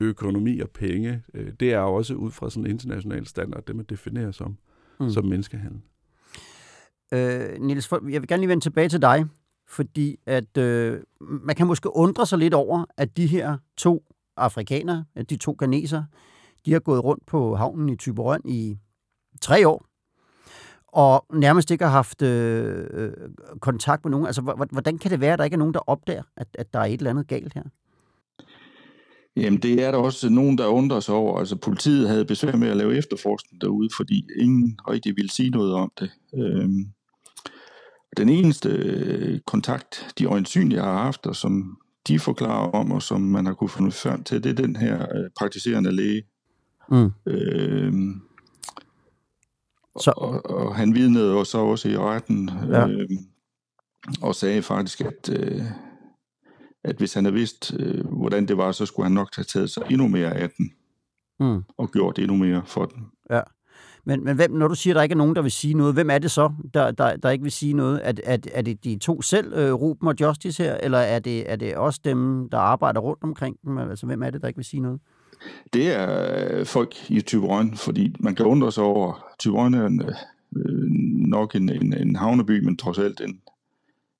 økonomi 0.00 0.60
og 0.60 0.70
penge, 0.70 1.22
øh, 1.34 1.52
det 1.60 1.72
er 1.72 1.78
også 1.78 2.14
ud 2.14 2.30
fra 2.30 2.50
sådan 2.50 2.64
en 2.64 2.70
international 2.70 3.26
standard, 3.26 3.66
det 3.66 3.76
man 3.76 3.84
definerer 3.88 4.30
som, 4.30 4.56
mm. 5.00 5.10
som 5.10 5.24
menneskehandel. 5.24 5.80
Øh, 7.12 7.60
Niels, 7.60 7.92
jeg 7.92 8.22
vil 8.22 8.28
gerne 8.28 8.40
lige 8.40 8.48
vende 8.48 8.64
tilbage 8.64 8.88
til 8.88 9.02
dig, 9.02 9.26
fordi 9.68 10.16
at 10.26 10.56
øh, 10.58 11.00
man 11.20 11.56
kan 11.56 11.66
måske 11.66 11.96
undre 11.96 12.26
sig 12.26 12.38
lidt 12.38 12.54
over, 12.54 12.84
at 12.96 13.16
de 13.16 13.26
her 13.26 13.58
to 13.76 14.04
afrikanere, 14.36 15.04
de 15.30 15.36
to 15.36 15.52
ganeser, 15.52 16.04
de 16.66 16.72
har 16.72 16.80
gået 16.80 17.04
rundt 17.04 17.26
på 17.26 17.56
havnen 17.56 17.88
i 17.88 17.96
Tyberøn 17.96 18.40
i 18.44 18.78
tre 19.40 19.68
år, 19.68 19.86
og 20.88 21.26
nærmest 21.32 21.70
ikke 21.70 21.84
har 21.84 21.92
haft 21.92 22.22
øh, 22.22 22.86
øh 22.90 23.12
kontakt 23.60 24.04
med 24.04 24.10
nogen. 24.10 24.26
Altså, 24.26 24.66
hvordan 24.70 24.98
kan 24.98 25.10
det 25.10 25.20
være, 25.20 25.32
at 25.32 25.38
der 25.38 25.44
ikke 25.44 25.54
er 25.54 25.58
nogen, 25.58 25.74
der 25.74 25.88
opdager, 25.90 26.22
at, 26.36 26.48
at 26.54 26.72
der 26.72 26.78
er 26.78 26.84
et 26.84 26.92
eller 26.92 27.10
andet 27.10 27.28
galt 27.28 27.54
her? 27.54 27.62
Jamen, 29.36 29.58
det 29.62 29.82
er 29.82 29.90
der 29.90 29.98
også 29.98 30.28
nogen, 30.28 30.58
der 30.58 30.66
undrer 30.66 31.00
sig 31.00 31.14
over. 31.14 31.38
Altså, 31.38 31.56
politiet 31.56 32.08
havde 32.08 32.24
besvær 32.24 32.56
med 32.56 32.68
at 32.68 32.76
lave 32.76 32.96
efterforskning 32.96 33.60
derude, 33.60 33.88
fordi 33.96 34.26
ingen 34.40 34.78
rigtig 34.88 35.16
ville 35.16 35.30
sige 35.30 35.50
noget 35.50 35.74
om 35.74 35.92
det. 36.00 36.10
Øhm, 36.34 36.86
den 38.16 38.28
eneste 38.28 38.68
øh, 38.68 39.40
kontakt, 39.46 40.14
de 40.18 40.24
øjensynligt 40.24 40.80
har 40.80 41.02
haft, 41.02 41.26
og 41.26 41.36
som 41.36 41.78
de 42.08 42.18
forklarer 42.18 42.70
om, 42.70 42.92
og 42.92 43.02
som 43.02 43.20
man 43.20 43.46
har 43.46 43.54
kunnet 43.54 43.70
finde 43.70 43.90
frem 43.90 44.24
til, 44.24 44.44
det 44.44 44.50
er 44.50 44.62
den 44.62 44.76
her 44.76 45.02
øh, 45.02 45.30
praktiserende 45.38 45.92
læge, 45.92 46.22
Mm. 46.92 47.10
Øh, 47.26 47.92
så. 50.00 50.12
Og, 50.16 50.50
og 50.50 50.76
han 50.76 50.94
vidnede 50.94 51.32
jo 51.32 51.44
så 51.44 51.58
også 51.58 51.88
i 51.88 51.96
retten, 51.96 52.50
ja. 52.68 52.88
øh, 52.88 53.08
og 54.22 54.34
sagde 54.34 54.62
faktisk, 54.62 55.00
at, 55.00 55.28
øh, 55.40 55.62
at 56.84 56.96
hvis 56.96 57.14
han 57.14 57.24
havde 57.24 57.34
vidst, 57.34 57.74
øh, 57.78 58.06
hvordan 58.06 58.48
det 58.48 58.56
var, 58.56 58.72
så 58.72 58.86
skulle 58.86 59.04
han 59.04 59.12
nok 59.12 59.28
have 59.36 59.44
taget 59.44 59.70
sig 59.70 59.82
endnu 59.90 60.08
mere 60.08 60.34
af 60.36 60.50
den, 60.50 60.70
mm. 61.40 61.62
og 61.78 61.90
gjort 61.90 62.18
endnu 62.18 62.36
mere 62.36 62.62
for 62.66 62.84
den. 62.84 63.06
Ja. 63.30 63.40
Men, 64.04 64.24
men 64.24 64.36
hvem, 64.36 64.50
når 64.50 64.68
du 64.68 64.74
siger, 64.74 64.94
at 64.94 64.96
der 64.96 65.02
ikke 65.02 65.12
er 65.12 65.16
nogen, 65.16 65.36
der 65.36 65.42
vil 65.42 65.50
sige 65.50 65.74
noget, 65.74 65.94
hvem 65.94 66.10
er 66.10 66.18
det 66.18 66.30
så, 66.30 66.52
der, 66.74 66.90
der, 66.90 67.16
der 67.16 67.30
ikke 67.30 67.42
vil 67.42 67.52
sige 67.52 67.72
noget? 67.72 68.00
Er, 68.02 68.12
er, 68.24 68.38
er 68.52 68.62
det 68.62 68.84
de 68.84 68.98
to 68.98 69.22
selv, 69.22 69.72
uh, 69.72 69.80
Ruben 69.80 70.08
og 70.08 70.14
Justice 70.20 70.62
her, 70.62 70.74
eller 70.74 70.98
er 70.98 71.18
det, 71.18 71.50
er 71.50 71.56
det 71.56 71.76
også 71.76 72.00
dem, 72.04 72.48
der 72.50 72.58
arbejder 72.58 73.00
rundt 73.00 73.24
omkring 73.24 73.56
dem? 73.64 73.78
Altså, 73.78 74.06
hvem 74.06 74.22
er 74.22 74.30
det, 74.30 74.42
der 74.42 74.48
ikke 74.48 74.58
vil 74.58 74.64
sige 74.64 74.80
noget? 74.80 75.00
Det 75.72 75.94
er 75.94 76.58
øh, 76.58 76.66
folk 76.66 77.10
i 77.10 77.20
Tyberøn, 77.20 77.76
fordi 77.76 78.14
man 78.20 78.34
kan 78.34 78.46
undre 78.46 78.72
sig 78.72 78.84
over, 78.84 79.26
Tyberøn 79.38 79.74
er 79.74 79.86
en, 79.86 80.02
øh, 80.56 80.90
nok 81.28 81.54
en, 81.54 81.68
en, 81.68 81.92
en 81.98 82.16
havneby, 82.16 82.64
men 82.64 82.76
trods 82.76 82.98
alt 82.98 83.20
en, 83.20 83.40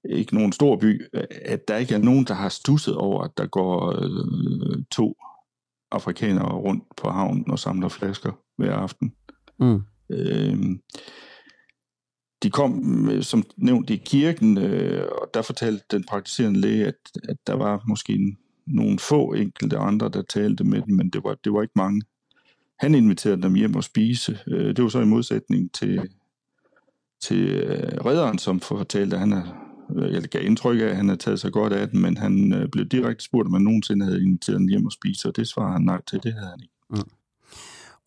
ikke 0.04 0.34
nogen 0.34 0.52
stor 0.52 0.76
by, 0.76 1.02
at 1.44 1.68
der 1.68 1.76
ikke 1.76 1.94
er 1.94 1.98
nogen, 1.98 2.24
der 2.24 2.34
har 2.34 2.48
stusset 2.48 2.96
over, 2.96 3.22
at 3.22 3.30
der 3.36 3.46
går 3.46 4.02
øh, 4.02 4.84
to 4.90 5.16
afrikanere 5.90 6.54
rundt 6.54 6.84
på 6.96 7.10
havnen 7.10 7.50
og 7.50 7.58
samler 7.58 7.88
flasker 7.88 8.32
hver 8.56 8.74
aften. 8.74 9.12
Mm. 9.58 9.82
Øh, 10.10 10.56
de 12.42 12.50
kom, 12.50 13.08
øh, 13.10 13.22
som 13.22 13.44
nævnt, 13.56 13.90
i 13.90 13.96
kirken, 13.96 14.58
øh, 14.58 15.08
og 15.22 15.30
der 15.34 15.42
fortalte 15.42 15.84
den 15.90 16.04
praktiserende 16.04 16.60
læge, 16.60 16.86
at, 16.86 16.94
at 17.28 17.36
der 17.46 17.54
var 17.54 17.82
måske 17.88 18.12
en 18.12 18.36
nogle 18.66 18.98
få 18.98 19.32
enkelte 19.32 19.78
andre, 19.78 20.08
der 20.08 20.22
talte 20.22 20.64
med 20.64 20.82
dem, 20.82 20.96
men 20.96 21.10
det 21.10 21.24
var, 21.24 21.34
det 21.44 21.52
var 21.52 21.62
ikke 21.62 21.72
mange. 21.76 22.02
Han 22.78 22.94
inviterede 22.94 23.42
dem 23.42 23.54
hjem 23.54 23.76
og 23.76 23.84
spise. 23.84 24.38
Øh, 24.46 24.76
det 24.76 24.82
var 24.82 24.88
så 24.88 25.00
i 25.00 25.04
modsætning 25.04 25.72
til, 25.72 26.08
til 27.20 27.48
øh, 27.48 28.04
redderen, 28.04 28.38
som 28.38 28.60
fortalte, 28.60 29.16
at 29.16 29.20
han 29.20 29.32
er, 29.32 29.42
øh, 29.96 30.12
jeg 30.12 30.22
gav 30.22 30.44
indtryk 30.44 30.80
af, 30.80 30.84
at 30.84 30.96
han 30.96 31.08
havde 31.08 31.20
taget 31.20 31.40
sig 31.40 31.52
godt 31.52 31.72
af 31.72 31.88
den, 31.88 32.02
men 32.02 32.16
han 32.16 32.68
blev 32.72 32.86
direkte 32.86 33.24
spurgt, 33.24 33.46
om 33.46 33.52
han 33.52 33.62
nogensinde 33.62 34.04
havde 34.04 34.22
inviteret 34.22 34.58
dem 34.58 34.68
hjem 34.68 34.86
og 34.86 34.92
spise, 34.92 35.28
og 35.28 35.36
det 35.36 35.48
svarede 35.48 35.72
han 35.72 35.82
nej 35.82 36.00
til, 36.10 36.22
det 36.22 36.32
havde 36.32 36.46
han 36.46 36.60
ikke. 36.62 36.74
Mm. 36.90 37.10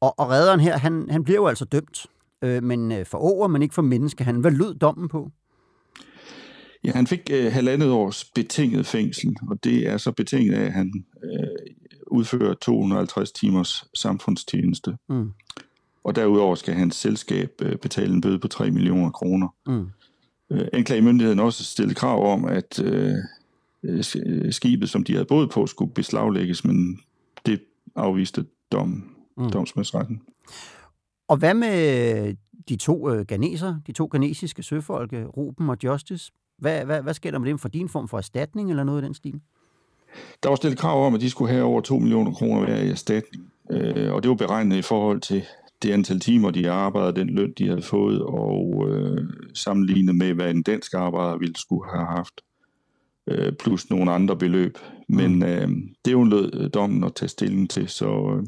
Og, 0.01 0.19
og 0.19 0.29
redderen 0.29 0.59
her, 0.59 0.77
han, 0.77 1.09
han 1.09 1.23
bliver 1.23 1.39
jo 1.39 1.47
altså 1.47 1.65
dømt, 1.65 2.05
øh, 2.41 2.63
men 2.63 3.05
for 3.05 3.17
over, 3.17 3.47
men 3.47 3.61
ikke 3.61 3.75
for 3.75 3.81
menneske. 3.81 4.23
Han, 4.23 4.35
Hvad 4.35 4.51
lød 4.51 4.75
dommen 4.75 5.07
på? 5.07 5.31
Ja, 6.85 6.91
han 6.91 7.07
fik 7.07 7.29
øh, 7.31 7.51
halvandet 7.51 7.89
års 7.91 8.25
betinget 8.25 8.85
fængsel, 8.85 9.35
og 9.49 9.63
det 9.63 9.87
er 9.87 9.97
så 9.97 10.11
betinget 10.11 10.53
af, 10.55 10.65
at 10.65 10.73
han 10.73 11.05
øh, 11.23 11.47
udfører 12.07 12.53
250 12.53 13.31
timers 13.31 13.85
samfundstjeneste. 13.93 14.97
Mm. 15.09 15.31
Og 16.03 16.15
derudover 16.15 16.55
skal 16.55 16.73
hans 16.73 16.95
selskab 16.95 17.51
øh, 17.61 17.75
betale 17.77 18.13
en 18.13 18.21
bøde 18.21 18.39
på 18.39 18.47
3 18.47 18.71
millioner 18.71 19.11
kroner. 19.11 19.47
Mm. 19.67 19.87
Øh, 20.51 20.67
anklagemyndigheden 20.73 21.39
også 21.39 21.63
stillet 21.63 21.95
krav 21.97 22.33
om, 22.33 22.45
at 22.45 22.79
øh, 22.83 23.13
øh, 23.83 24.03
skibet, 24.53 24.89
som 24.89 25.03
de 25.03 25.13
havde 25.13 25.25
båd 25.25 25.47
på, 25.47 25.67
skulle 25.67 25.93
beslaglægges, 25.93 26.65
men 26.65 26.99
det 27.45 27.61
afviste 27.95 28.45
dom, 28.71 29.11
Mm. 29.37 29.49
domsmandsretten. 29.49 30.21
Og 31.27 31.37
hvad 31.37 31.53
med 31.53 32.35
de 32.69 32.75
to 32.75 33.09
øh, 33.09 33.25
ganeser, 33.25 33.75
de 33.87 33.91
to 33.91 34.05
ganesiske 34.05 34.63
søfolk, 34.63 35.13
øh, 35.13 35.25
Ruben 35.25 35.69
og 35.69 35.77
Justice? 35.83 36.31
Hvad, 36.57 36.85
hvad, 36.85 37.01
hvad 37.01 37.13
sker 37.13 37.31
der 37.31 37.39
med 37.39 37.49
dem 37.49 37.57
for 37.57 37.69
din 37.69 37.89
form 37.89 38.07
for 38.07 38.17
erstatning 38.17 38.69
eller 38.69 38.83
noget 38.83 39.01
i 39.01 39.05
den 39.05 39.13
stil? 39.13 39.41
Der 40.43 40.49
var 40.49 40.55
stillet 40.55 40.79
krav 40.79 41.05
om, 41.05 41.15
at 41.15 41.21
de 41.21 41.29
skulle 41.29 41.51
have 41.51 41.63
over 41.63 41.81
2 41.81 41.99
millioner 41.99 42.31
kroner 42.33 42.65
hver 42.65 42.77
i 42.77 42.89
erstatning. 42.89 43.51
Øh, 43.71 44.13
og 44.13 44.23
det 44.23 44.29
var 44.29 44.35
beregnet 44.35 44.77
i 44.77 44.81
forhold 44.81 45.21
til 45.21 45.43
det 45.81 45.91
antal 45.91 46.19
timer, 46.19 46.51
de 46.51 46.69
arbejdede, 46.69 47.19
den 47.19 47.29
løn, 47.29 47.53
de 47.57 47.67
havde 47.67 47.81
fået, 47.81 48.21
og 48.21 48.85
øh, 48.89 49.29
sammenlignet 49.53 50.15
med, 50.15 50.33
hvad 50.33 50.51
en 50.51 50.63
dansk 50.63 50.93
arbejder 50.93 51.37
ville 51.37 51.55
skulle 51.55 51.91
have 51.91 52.05
haft, 52.05 52.41
øh, 53.27 53.53
plus 53.53 53.89
nogle 53.89 54.11
andre 54.11 54.37
beløb. 54.37 54.77
Men 55.09 55.43
øh, 55.43 55.69
det 56.05 56.13
undlod 56.13 56.69
dommen 56.69 57.03
at 57.03 57.15
tage 57.15 57.29
stilling 57.29 57.69
til, 57.69 57.89
så 57.89 58.37
øh, 58.37 58.45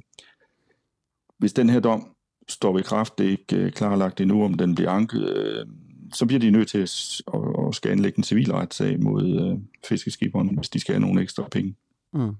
hvis 1.40 1.54
den 1.54 1.70
her 1.70 1.80
dom 1.80 2.08
står 2.48 2.74
ved 2.74 2.84
kraft, 2.84 3.18
det 3.18 3.26
er 3.26 3.32
ikke 3.32 3.56
øh, 3.56 3.72
klarlagt 3.72 4.22
endnu, 4.22 4.44
om 4.44 4.54
den 4.54 4.76
bliver 4.76 4.92
anket, 4.92 5.38
øh, 5.38 5.66
så 6.14 6.26
bliver 6.26 6.40
de 6.40 6.52
nødt 6.52 6.68
til 6.68 6.78
at, 6.78 7.22
at, 7.34 7.42
at 7.68 7.76
skal 7.76 7.92
anlægge 7.92 8.18
en 8.18 8.24
civilretssag 8.24 9.00
mod 9.00 9.52
øh, 9.52 9.60
fiskeskiberne, 9.90 10.52
hvis 10.56 10.70
de 10.70 10.80
skal 10.80 10.94
have 10.94 11.02
nogle 11.02 11.22
ekstra 11.22 11.48
penge. 11.52 11.76
Mm. 12.14 12.36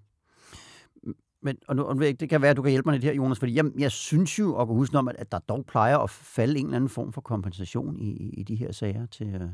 Men, 1.42 1.58
og 1.68 1.76
nu, 1.76 1.84
og 1.84 2.00
det 2.00 2.30
kan 2.30 2.42
være, 2.42 2.52
at 2.52 2.58
du 2.58 2.62
kan 2.62 2.72
hjælpe 2.72 2.88
mig 2.90 2.94
lidt 2.94 3.04
her, 3.04 3.14
Jonas, 3.14 3.40
fordi 3.40 3.56
jeg, 3.56 3.66
jeg 3.78 3.92
synes 3.92 4.40
jo, 4.40 4.56
og 4.56 4.68
kan 4.68 4.76
huske 4.76 4.98
om, 4.98 5.08
at, 5.08 5.16
at 5.16 5.32
der 5.32 5.40
dog 5.40 5.66
plejer 5.66 5.98
at 5.98 6.10
falde 6.10 6.60
en 6.60 6.66
eller 6.66 6.76
anden 6.76 6.90
form 6.90 7.14
for 7.14 7.22
kompensation 7.22 8.00
i, 8.00 8.12
i, 8.12 8.44
de 8.44 8.56
her 8.56 8.72
sager 8.72 9.06
til... 9.06 9.28
Øh... 9.28 9.50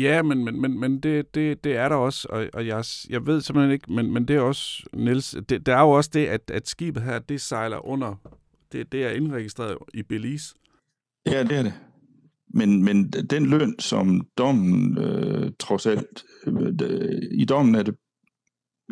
Ja, 0.00 0.22
men, 0.22 0.44
men, 0.44 0.60
men, 0.60 0.80
men 0.80 1.00
det, 1.00 1.34
det, 1.34 1.64
det 1.64 1.76
er 1.76 1.88
der 1.88 1.96
også, 1.96 2.28
og, 2.30 2.46
og 2.52 2.66
jeg, 2.66 2.84
jeg 3.10 3.26
ved 3.26 3.40
simpelthen 3.40 3.72
ikke, 3.72 3.92
men, 3.92 4.12
men 4.12 4.28
det 4.28 4.36
er 4.36 4.40
også, 4.40 4.82
Niels, 4.92 5.36
det, 5.48 5.66
det 5.66 5.68
er 5.68 5.80
jo 5.80 5.90
også 5.90 6.10
det, 6.12 6.26
at, 6.26 6.50
at 6.50 6.68
skibet 6.68 7.02
her, 7.02 7.18
det 7.18 7.40
sejler 7.40 7.86
under, 7.86 8.14
det, 8.72 8.92
det 8.92 9.04
er 9.04 9.10
indregistreret 9.10 9.78
i 9.94 10.02
Belize. 10.02 10.54
Ja, 11.26 11.42
det 11.42 11.52
er 11.52 11.62
det. 11.62 11.74
Men, 12.58 12.84
men 12.84 13.10
den 13.10 13.46
løn, 13.46 13.74
som 13.78 14.26
dommen 14.38 14.98
øh, 14.98 15.52
trods 15.58 15.86
alt... 15.86 16.24
Øh, 16.46 17.22
I 17.30 17.44
dommen 17.44 17.74
er 17.74 17.82
det 17.82 17.94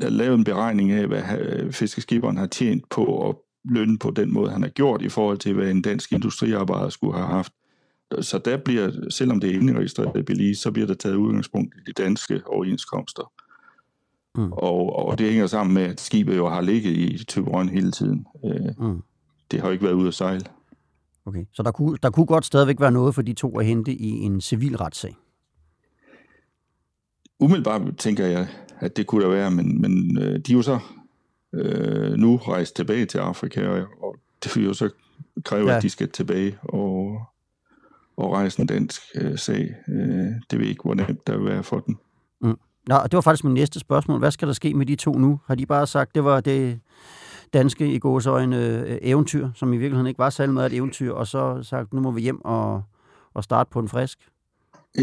er 0.02 0.08
lavet 0.08 0.38
en 0.38 0.44
beregning 0.44 0.90
af, 0.92 1.06
hvad 1.06 1.20
ha- 1.20 1.68
fiskeskiberen 1.70 2.37
har 2.37 2.46
tjent 2.46 2.88
på 2.90 3.28
at 3.28 3.37
lønne 3.64 3.99
på 3.99 4.11
den 4.11 4.32
måde, 4.32 4.50
han 4.50 4.62
har 4.62 4.68
gjort, 4.68 5.02
i 5.02 5.08
forhold 5.08 5.38
til, 5.38 5.54
hvad 5.54 5.70
en 5.70 5.82
dansk 5.82 6.12
industriarbejder 6.12 6.88
skulle 6.88 7.14
have 7.14 7.26
haft. 7.26 7.52
Så 8.20 8.38
der 8.38 8.56
bliver, 8.56 8.90
selvom 9.11 9.40
det 9.40 9.50
er 9.50 9.54
indregistreret 9.61 10.20
i 10.20 10.23
Belize, 10.23 10.61
så 10.62 10.70
bliver 10.70 10.87
der 10.87 10.94
taget 10.94 11.14
udgangspunkt 11.14 11.75
i 11.75 11.80
de 11.87 11.92
danske 11.92 12.40
overenskomster. 12.46 13.32
Mm. 14.37 14.52
Og, 14.52 14.96
og 15.06 15.18
det 15.18 15.28
hænger 15.30 15.46
sammen 15.46 15.75
med, 15.75 15.82
at 15.82 16.00
skibet 16.00 16.37
jo 16.37 16.49
har 16.49 16.61
ligget 16.61 16.92
i 16.92 17.25
Thyborøn 17.28 17.68
hele 17.68 17.90
tiden. 17.92 18.26
Øh, 18.44 18.87
Mm. 18.87 19.02
det 19.50 19.61
har 19.61 19.66
jo 19.68 19.73
ikke 19.73 19.85
været 19.85 19.94
ude 19.94 20.08
at 20.08 20.14
sejle. 20.14 20.44
Okay. 21.26 21.45
Så 21.52 21.62
der 21.62 21.71
kunne, 21.71 21.99
der 22.02 22.11
kunne 22.11 22.26
godt 22.26 22.44
stadigvæk 22.44 22.81
være 22.81 22.92
noget 22.92 23.14
for 23.14 23.22
de 23.22 23.33
to 23.33 23.59
at 23.59 23.66
hente 23.66 23.92
i 23.92 24.11
en 24.11 24.40
civil 24.40 24.77
retssag. 24.77 25.16
Umiddelbart 27.40 27.96
tænker 27.98 28.27
jeg, 28.27 28.48
at 28.81 28.96
det 28.96 29.07
kunne 29.07 29.24
der 29.24 29.31
være, 29.31 29.51
men, 29.51 29.81
men 29.81 30.18
øh, 30.18 30.38
de 30.38 30.53
er 30.53 30.57
jo 30.57 30.62
så 30.62 30.79
øh, 31.53 32.12
nu 32.12 32.37
rejst 32.37 32.77
tilbage 32.77 33.07
til 33.07 33.18
Afrika, 33.18 33.68
og, 33.68 33.87
og 34.03 34.16
det 34.44 34.57
vil 34.57 34.64
jo 34.64 34.74
så 34.74 34.90
kræve, 35.44 35.70
Ja. 35.70 35.77
at 35.77 35.83
de 35.83 35.90
skal 35.90 36.11
tilbage 36.11 36.59
og, 36.62 37.20
og 38.16 38.33
rejse 38.33 38.61
en 38.61 38.66
dansk 38.66 39.03
øh, 39.14 39.38
sag. 39.38 39.74
Øh, 39.88 40.27
det 40.51 40.59
ved 40.59 40.66
ikke, 40.66 40.83
hvor 40.83 40.94
nemt 40.94 41.27
der 41.27 41.37
vil 41.37 41.46
være 41.46 41.62
for 41.62 41.81
dem. 41.81 41.96
Nå, 42.88 42.94
og 42.96 43.11
det 43.11 43.16
var 43.16 43.20
faktisk 43.20 43.44
min 43.44 43.55
næste 43.55 43.81
spørgsmål. 43.81 44.18
Hvad 44.18 44.31
skal 44.31 44.48
der 44.48 44.55
ske 44.55 44.74
med 44.74 44.87
de 44.87 44.96
to 44.96 45.12
nu? 45.12 45.40
Har 45.46 45.55
de 45.55 45.66
bare 45.66 45.87
sagt, 45.87 46.14
det 46.14 46.24
var 46.24 46.40
det 46.40 46.81
danske 47.54 47.92
i 47.94 47.98
gåsøjne 47.98 48.66
øh, 48.66 48.98
eventyr, 49.02 49.48
som 49.54 49.72
i 49.72 49.76
virkeligheden 49.76 50.06
ikke 50.06 50.18
var 50.18 50.30
særlig 50.30 50.54
meget 50.54 50.72
et 50.72 50.76
eventyr, 50.76 51.12
og 51.12 51.26
så 51.26 51.62
sagt, 51.62 51.92
nu 51.92 52.00
må 52.00 52.11
vi 52.11 52.20
hjem 52.20 52.44
og, 52.44 52.82
og 53.35 53.44
starte 53.44 53.70
på 53.70 53.78
en 53.80 53.88
frisk? 53.88 54.18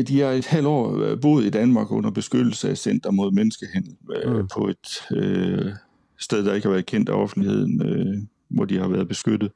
De 0.08 0.20
har 0.20 0.30
et 0.30 0.48
halvt 0.48 0.68
år 0.68 0.98
øh, 0.98 1.22
boet 1.22 1.46
i 1.46 1.50
Danmark 1.50 1.92
under 1.92 2.12
beskyttelse 2.12 2.70
af 2.70 2.78
Center 2.78 3.12
mod 3.12 3.32
Menneskehandel 3.32 3.96
øh, 4.16 4.36
Mm. 4.36 4.48
på 4.54 4.68
et 4.68 5.18
øh, 5.18 5.72
sted, 6.20 6.46
der 6.46 6.54
ikke 6.54 6.68
har 6.68 6.72
været 6.72 6.86
kendt 6.86 7.10
af 7.10 7.14
offentligheden, 7.14 7.82
øh, 7.88 8.18
hvor 8.50 8.66
de 8.66 8.80
har 8.80 8.88
været 8.88 9.08
beskyttet. 9.08 9.52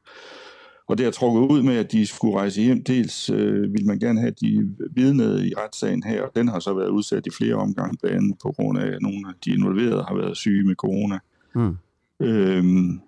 Og 0.88 0.98
det 0.98 1.04
har 1.04 1.12
trukket 1.12 1.42
ud 1.42 1.62
med, 1.64 1.76
at 1.78 1.92
de 1.92 2.06
skulle 2.06 2.38
rejse 2.38 2.62
hjem. 2.62 2.84
Dels 2.84 3.30
øh, 3.30 3.74
ville 3.74 3.86
man 3.88 4.00
gerne 4.00 4.20
have 4.20 4.34
de 4.42 4.70
vidnede 4.92 5.48
i 5.48 5.54
retssagen 5.58 6.04
her, 6.04 6.22
og 6.24 6.32
den 6.36 6.48
har 6.48 6.60
så 6.60 6.74
været 6.74 6.88
udsat 6.90 7.28
i 7.28 7.30
flere 7.38 7.56
omgange, 7.56 7.98
blandt 8.02 8.18
andet 8.18 8.38
på 8.44 8.52
grund 8.56 8.80
af, 8.80 8.88
at 8.88 9.02
nogle 9.02 9.28
af 9.28 9.34
de 9.46 9.52
involverede 9.52 10.04
har 10.08 10.16
været 10.16 10.38
syge 10.38 10.64
med 10.64 10.76
corona. 10.76 11.20
Mm. 11.56 11.78
Øhm, 12.20 13.02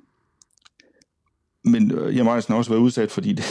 men 1.63 1.91
øh, 1.91 2.15
Ejsen 2.15 2.51
har 2.51 2.57
også 2.57 2.71
været 2.71 2.81
udsat, 2.81 3.11
fordi 3.11 3.33
det, 3.33 3.45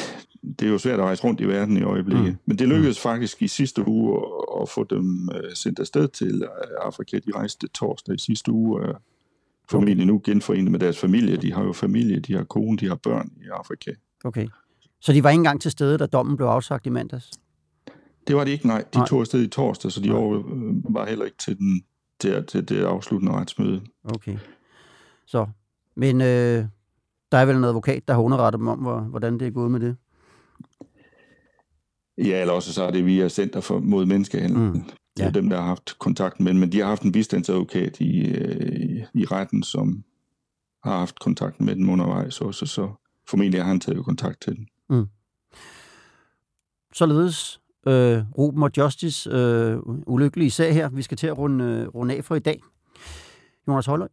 det 0.58 0.66
er 0.66 0.70
jo 0.70 0.78
svært 0.78 1.00
at 1.00 1.04
rejse 1.04 1.24
rundt 1.24 1.40
i 1.40 1.44
verden 1.44 1.76
i 1.76 1.82
øjeblikket. 1.82 2.24
Mm. 2.24 2.30
Mm. 2.30 2.38
Men 2.46 2.58
det 2.58 2.68
lykkedes 2.68 2.98
mm. 2.98 3.02
faktisk 3.02 3.42
i 3.42 3.48
sidste 3.48 3.88
uge 3.88 4.16
at, 4.16 4.62
at 4.62 4.68
få 4.68 4.84
dem 4.84 5.28
øh, 5.34 5.54
sendt 5.54 5.78
afsted 5.78 6.08
til 6.08 6.42
øh, 6.42 6.86
Afrika. 6.86 7.18
De 7.18 7.32
rejste 7.34 7.68
torsdag 7.68 8.14
i 8.14 8.18
sidste 8.18 8.52
uge. 8.52 8.88
Øh, 8.88 8.94
formentlig 9.70 10.06
nu 10.06 10.20
genforenet 10.24 10.72
med 10.72 10.80
deres 10.80 10.98
familie. 10.98 11.36
De 11.36 11.52
har 11.52 11.64
jo 11.64 11.72
familie, 11.72 12.20
de 12.20 12.34
har 12.34 12.44
kone, 12.44 12.78
de 12.78 12.88
har 12.88 12.94
børn 12.94 13.30
i 13.36 13.48
Afrika. 13.52 13.90
Okay. 14.24 14.48
Så 15.00 15.12
de 15.12 15.24
var 15.24 15.30
ikke 15.30 15.40
engang 15.40 15.60
til 15.60 15.70
stede, 15.70 15.98
da 15.98 16.06
dommen 16.06 16.36
blev 16.36 16.46
afsagt 16.46 16.86
i 16.86 16.90
mandags? 16.90 17.30
Det 18.26 18.36
var 18.36 18.44
de 18.44 18.50
ikke, 18.50 18.66
nej. 18.66 18.84
De 18.94 18.98
Nej. 18.98 19.06
tog 19.06 19.20
afsted 19.20 19.42
i 19.42 19.48
torsdag, 19.48 19.92
så 19.92 20.00
de 20.00 20.08
Nej. 20.08 20.18
var 20.90 21.06
heller 21.06 21.24
ikke 21.24 21.36
til, 21.38 21.58
den, 21.58 21.82
til, 22.20 22.46
til 22.46 22.68
det 22.68 22.84
afsluttende 22.84 23.32
retsmøde. 23.32 23.82
Okay. 24.04 24.36
Så, 25.28 25.46
men 25.96 26.20
øh, 26.20 26.64
der 27.32 27.38
er 27.38 27.44
vel 27.44 27.56
en 27.56 27.64
advokat, 27.64 28.08
der 28.08 28.14
har 28.14 28.20
underrettet 28.22 28.58
dem 28.58 28.68
om, 28.68 28.78
hvor, 28.78 29.00
hvordan 29.00 29.40
det 29.40 29.46
er 29.46 29.50
gået 29.50 29.70
med 29.70 29.80
det? 29.80 29.96
Ja, 32.18 32.40
eller 32.40 32.54
også 32.54 32.72
så 32.72 32.82
er 32.82 32.90
det 32.90 33.06
via 33.06 33.28
Center 33.28 33.60
for 33.60 33.78
mod 33.80 34.06
Menneskehandel. 34.06 34.58
Mm. 34.58 34.64
Mm. 34.64 34.72
Det 34.82 35.22
er 35.22 35.24
Ja. 35.24 35.30
dem, 35.30 35.48
der 35.48 35.56
har 35.56 35.66
haft 35.66 35.98
kontakt 35.98 36.40
med 36.40 36.54
men 36.54 36.72
de 36.72 36.78
har 36.78 36.86
haft 36.86 37.02
en 37.02 37.12
bistandsadvokat 37.12 38.00
i, 38.00 38.28
øh, 38.28 39.04
i 39.14 39.24
retten, 39.24 39.62
som 39.62 40.04
har 40.84 40.98
haft 40.98 41.18
kontakt 41.20 41.60
med 41.60 41.76
dem 41.76 41.88
undervejs 41.90 42.40
også, 42.40 42.66
så 42.66 42.90
formentlig 43.28 43.60
har 43.62 43.68
han 43.68 43.80
taget 43.80 44.04
kontakt 44.04 44.40
til 44.40 44.56
den. 44.56 44.68
Således 46.94 47.60
øh, 47.86 48.22
Ruben 48.38 48.62
og 48.62 48.70
Justice 48.76 49.30
øh, 49.30 49.78
ulykkelige 49.86 50.50
sag 50.50 50.74
her. 50.74 50.88
Vi 50.88 51.02
skal 51.02 51.16
til 51.16 51.26
at 51.26 51.38
runde, 51.38 51.64
øh, 51.64 51.88
runde 51.88 52.14
af 52.16 52.24
for 52.24 52.34
i 52.34 52.38
dag. 52.38 52.62
Jonas 53.68 53.86
Højløj, 53.86 54.08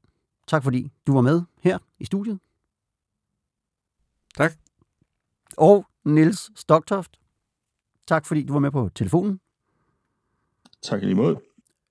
tak 0.48 0.64
fordi 0.64 0.92
du 1.08 1.14
var 1.14 1.22
med 1.22 1.42
her 1.62 1.78
i 2.00 2.06
studiet. 2.06 2.40
Tak. 4.38 4.52
Og 5.58 5.86
Nils 6.04 6.52
Stoktoft, 6.56 7.20
tak 8.08 8.26
fordi 8.26 8.44
du 8.44 8.54
var 8.54 8.60
med 8.60 8.72
på 8.72 8.90
telefonen. 8.96 9.40
Tak 10.84 11.02
i 11.02 11.06
lige 11.06 11.16
måde. 11.16 11.42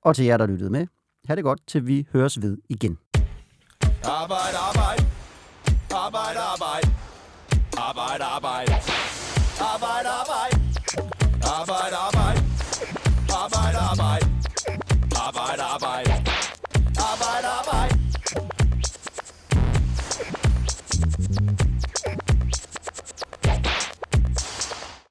Og 0.03 0.17
til 0.17 0.25
jer, 0.25 0.37
der 0.37 0.47
lyttede 0.47 0.71
med. 0.71 0.87
Ha' 1.27 1.35
det 1.35 1.45
godt, 1.45 1.67
til 1.67 1.87
vi 1.87 2.07
høres 2.13 2.43
ved 2.43 2.59
igen. 2.69 2.99
Arbejde, 4.05 4.57
arbejde. 4.69 5.03
Arbejde, 5.95 6.39
arbejde. 6.39 6.89
Arbejde, 7.77 8.25
arbejde. 8.25 8.73
Arbejde, 9.73 10.09
arbejde. 10.21 10.57
Arbejde, 11.61 11.97
arbejde. 12.07 12.41
Arbejde, 13.43 13.79
arbejde. 13.91 14.27
Arbejde, 15.27 15.63
arbejde. 15.63 16.14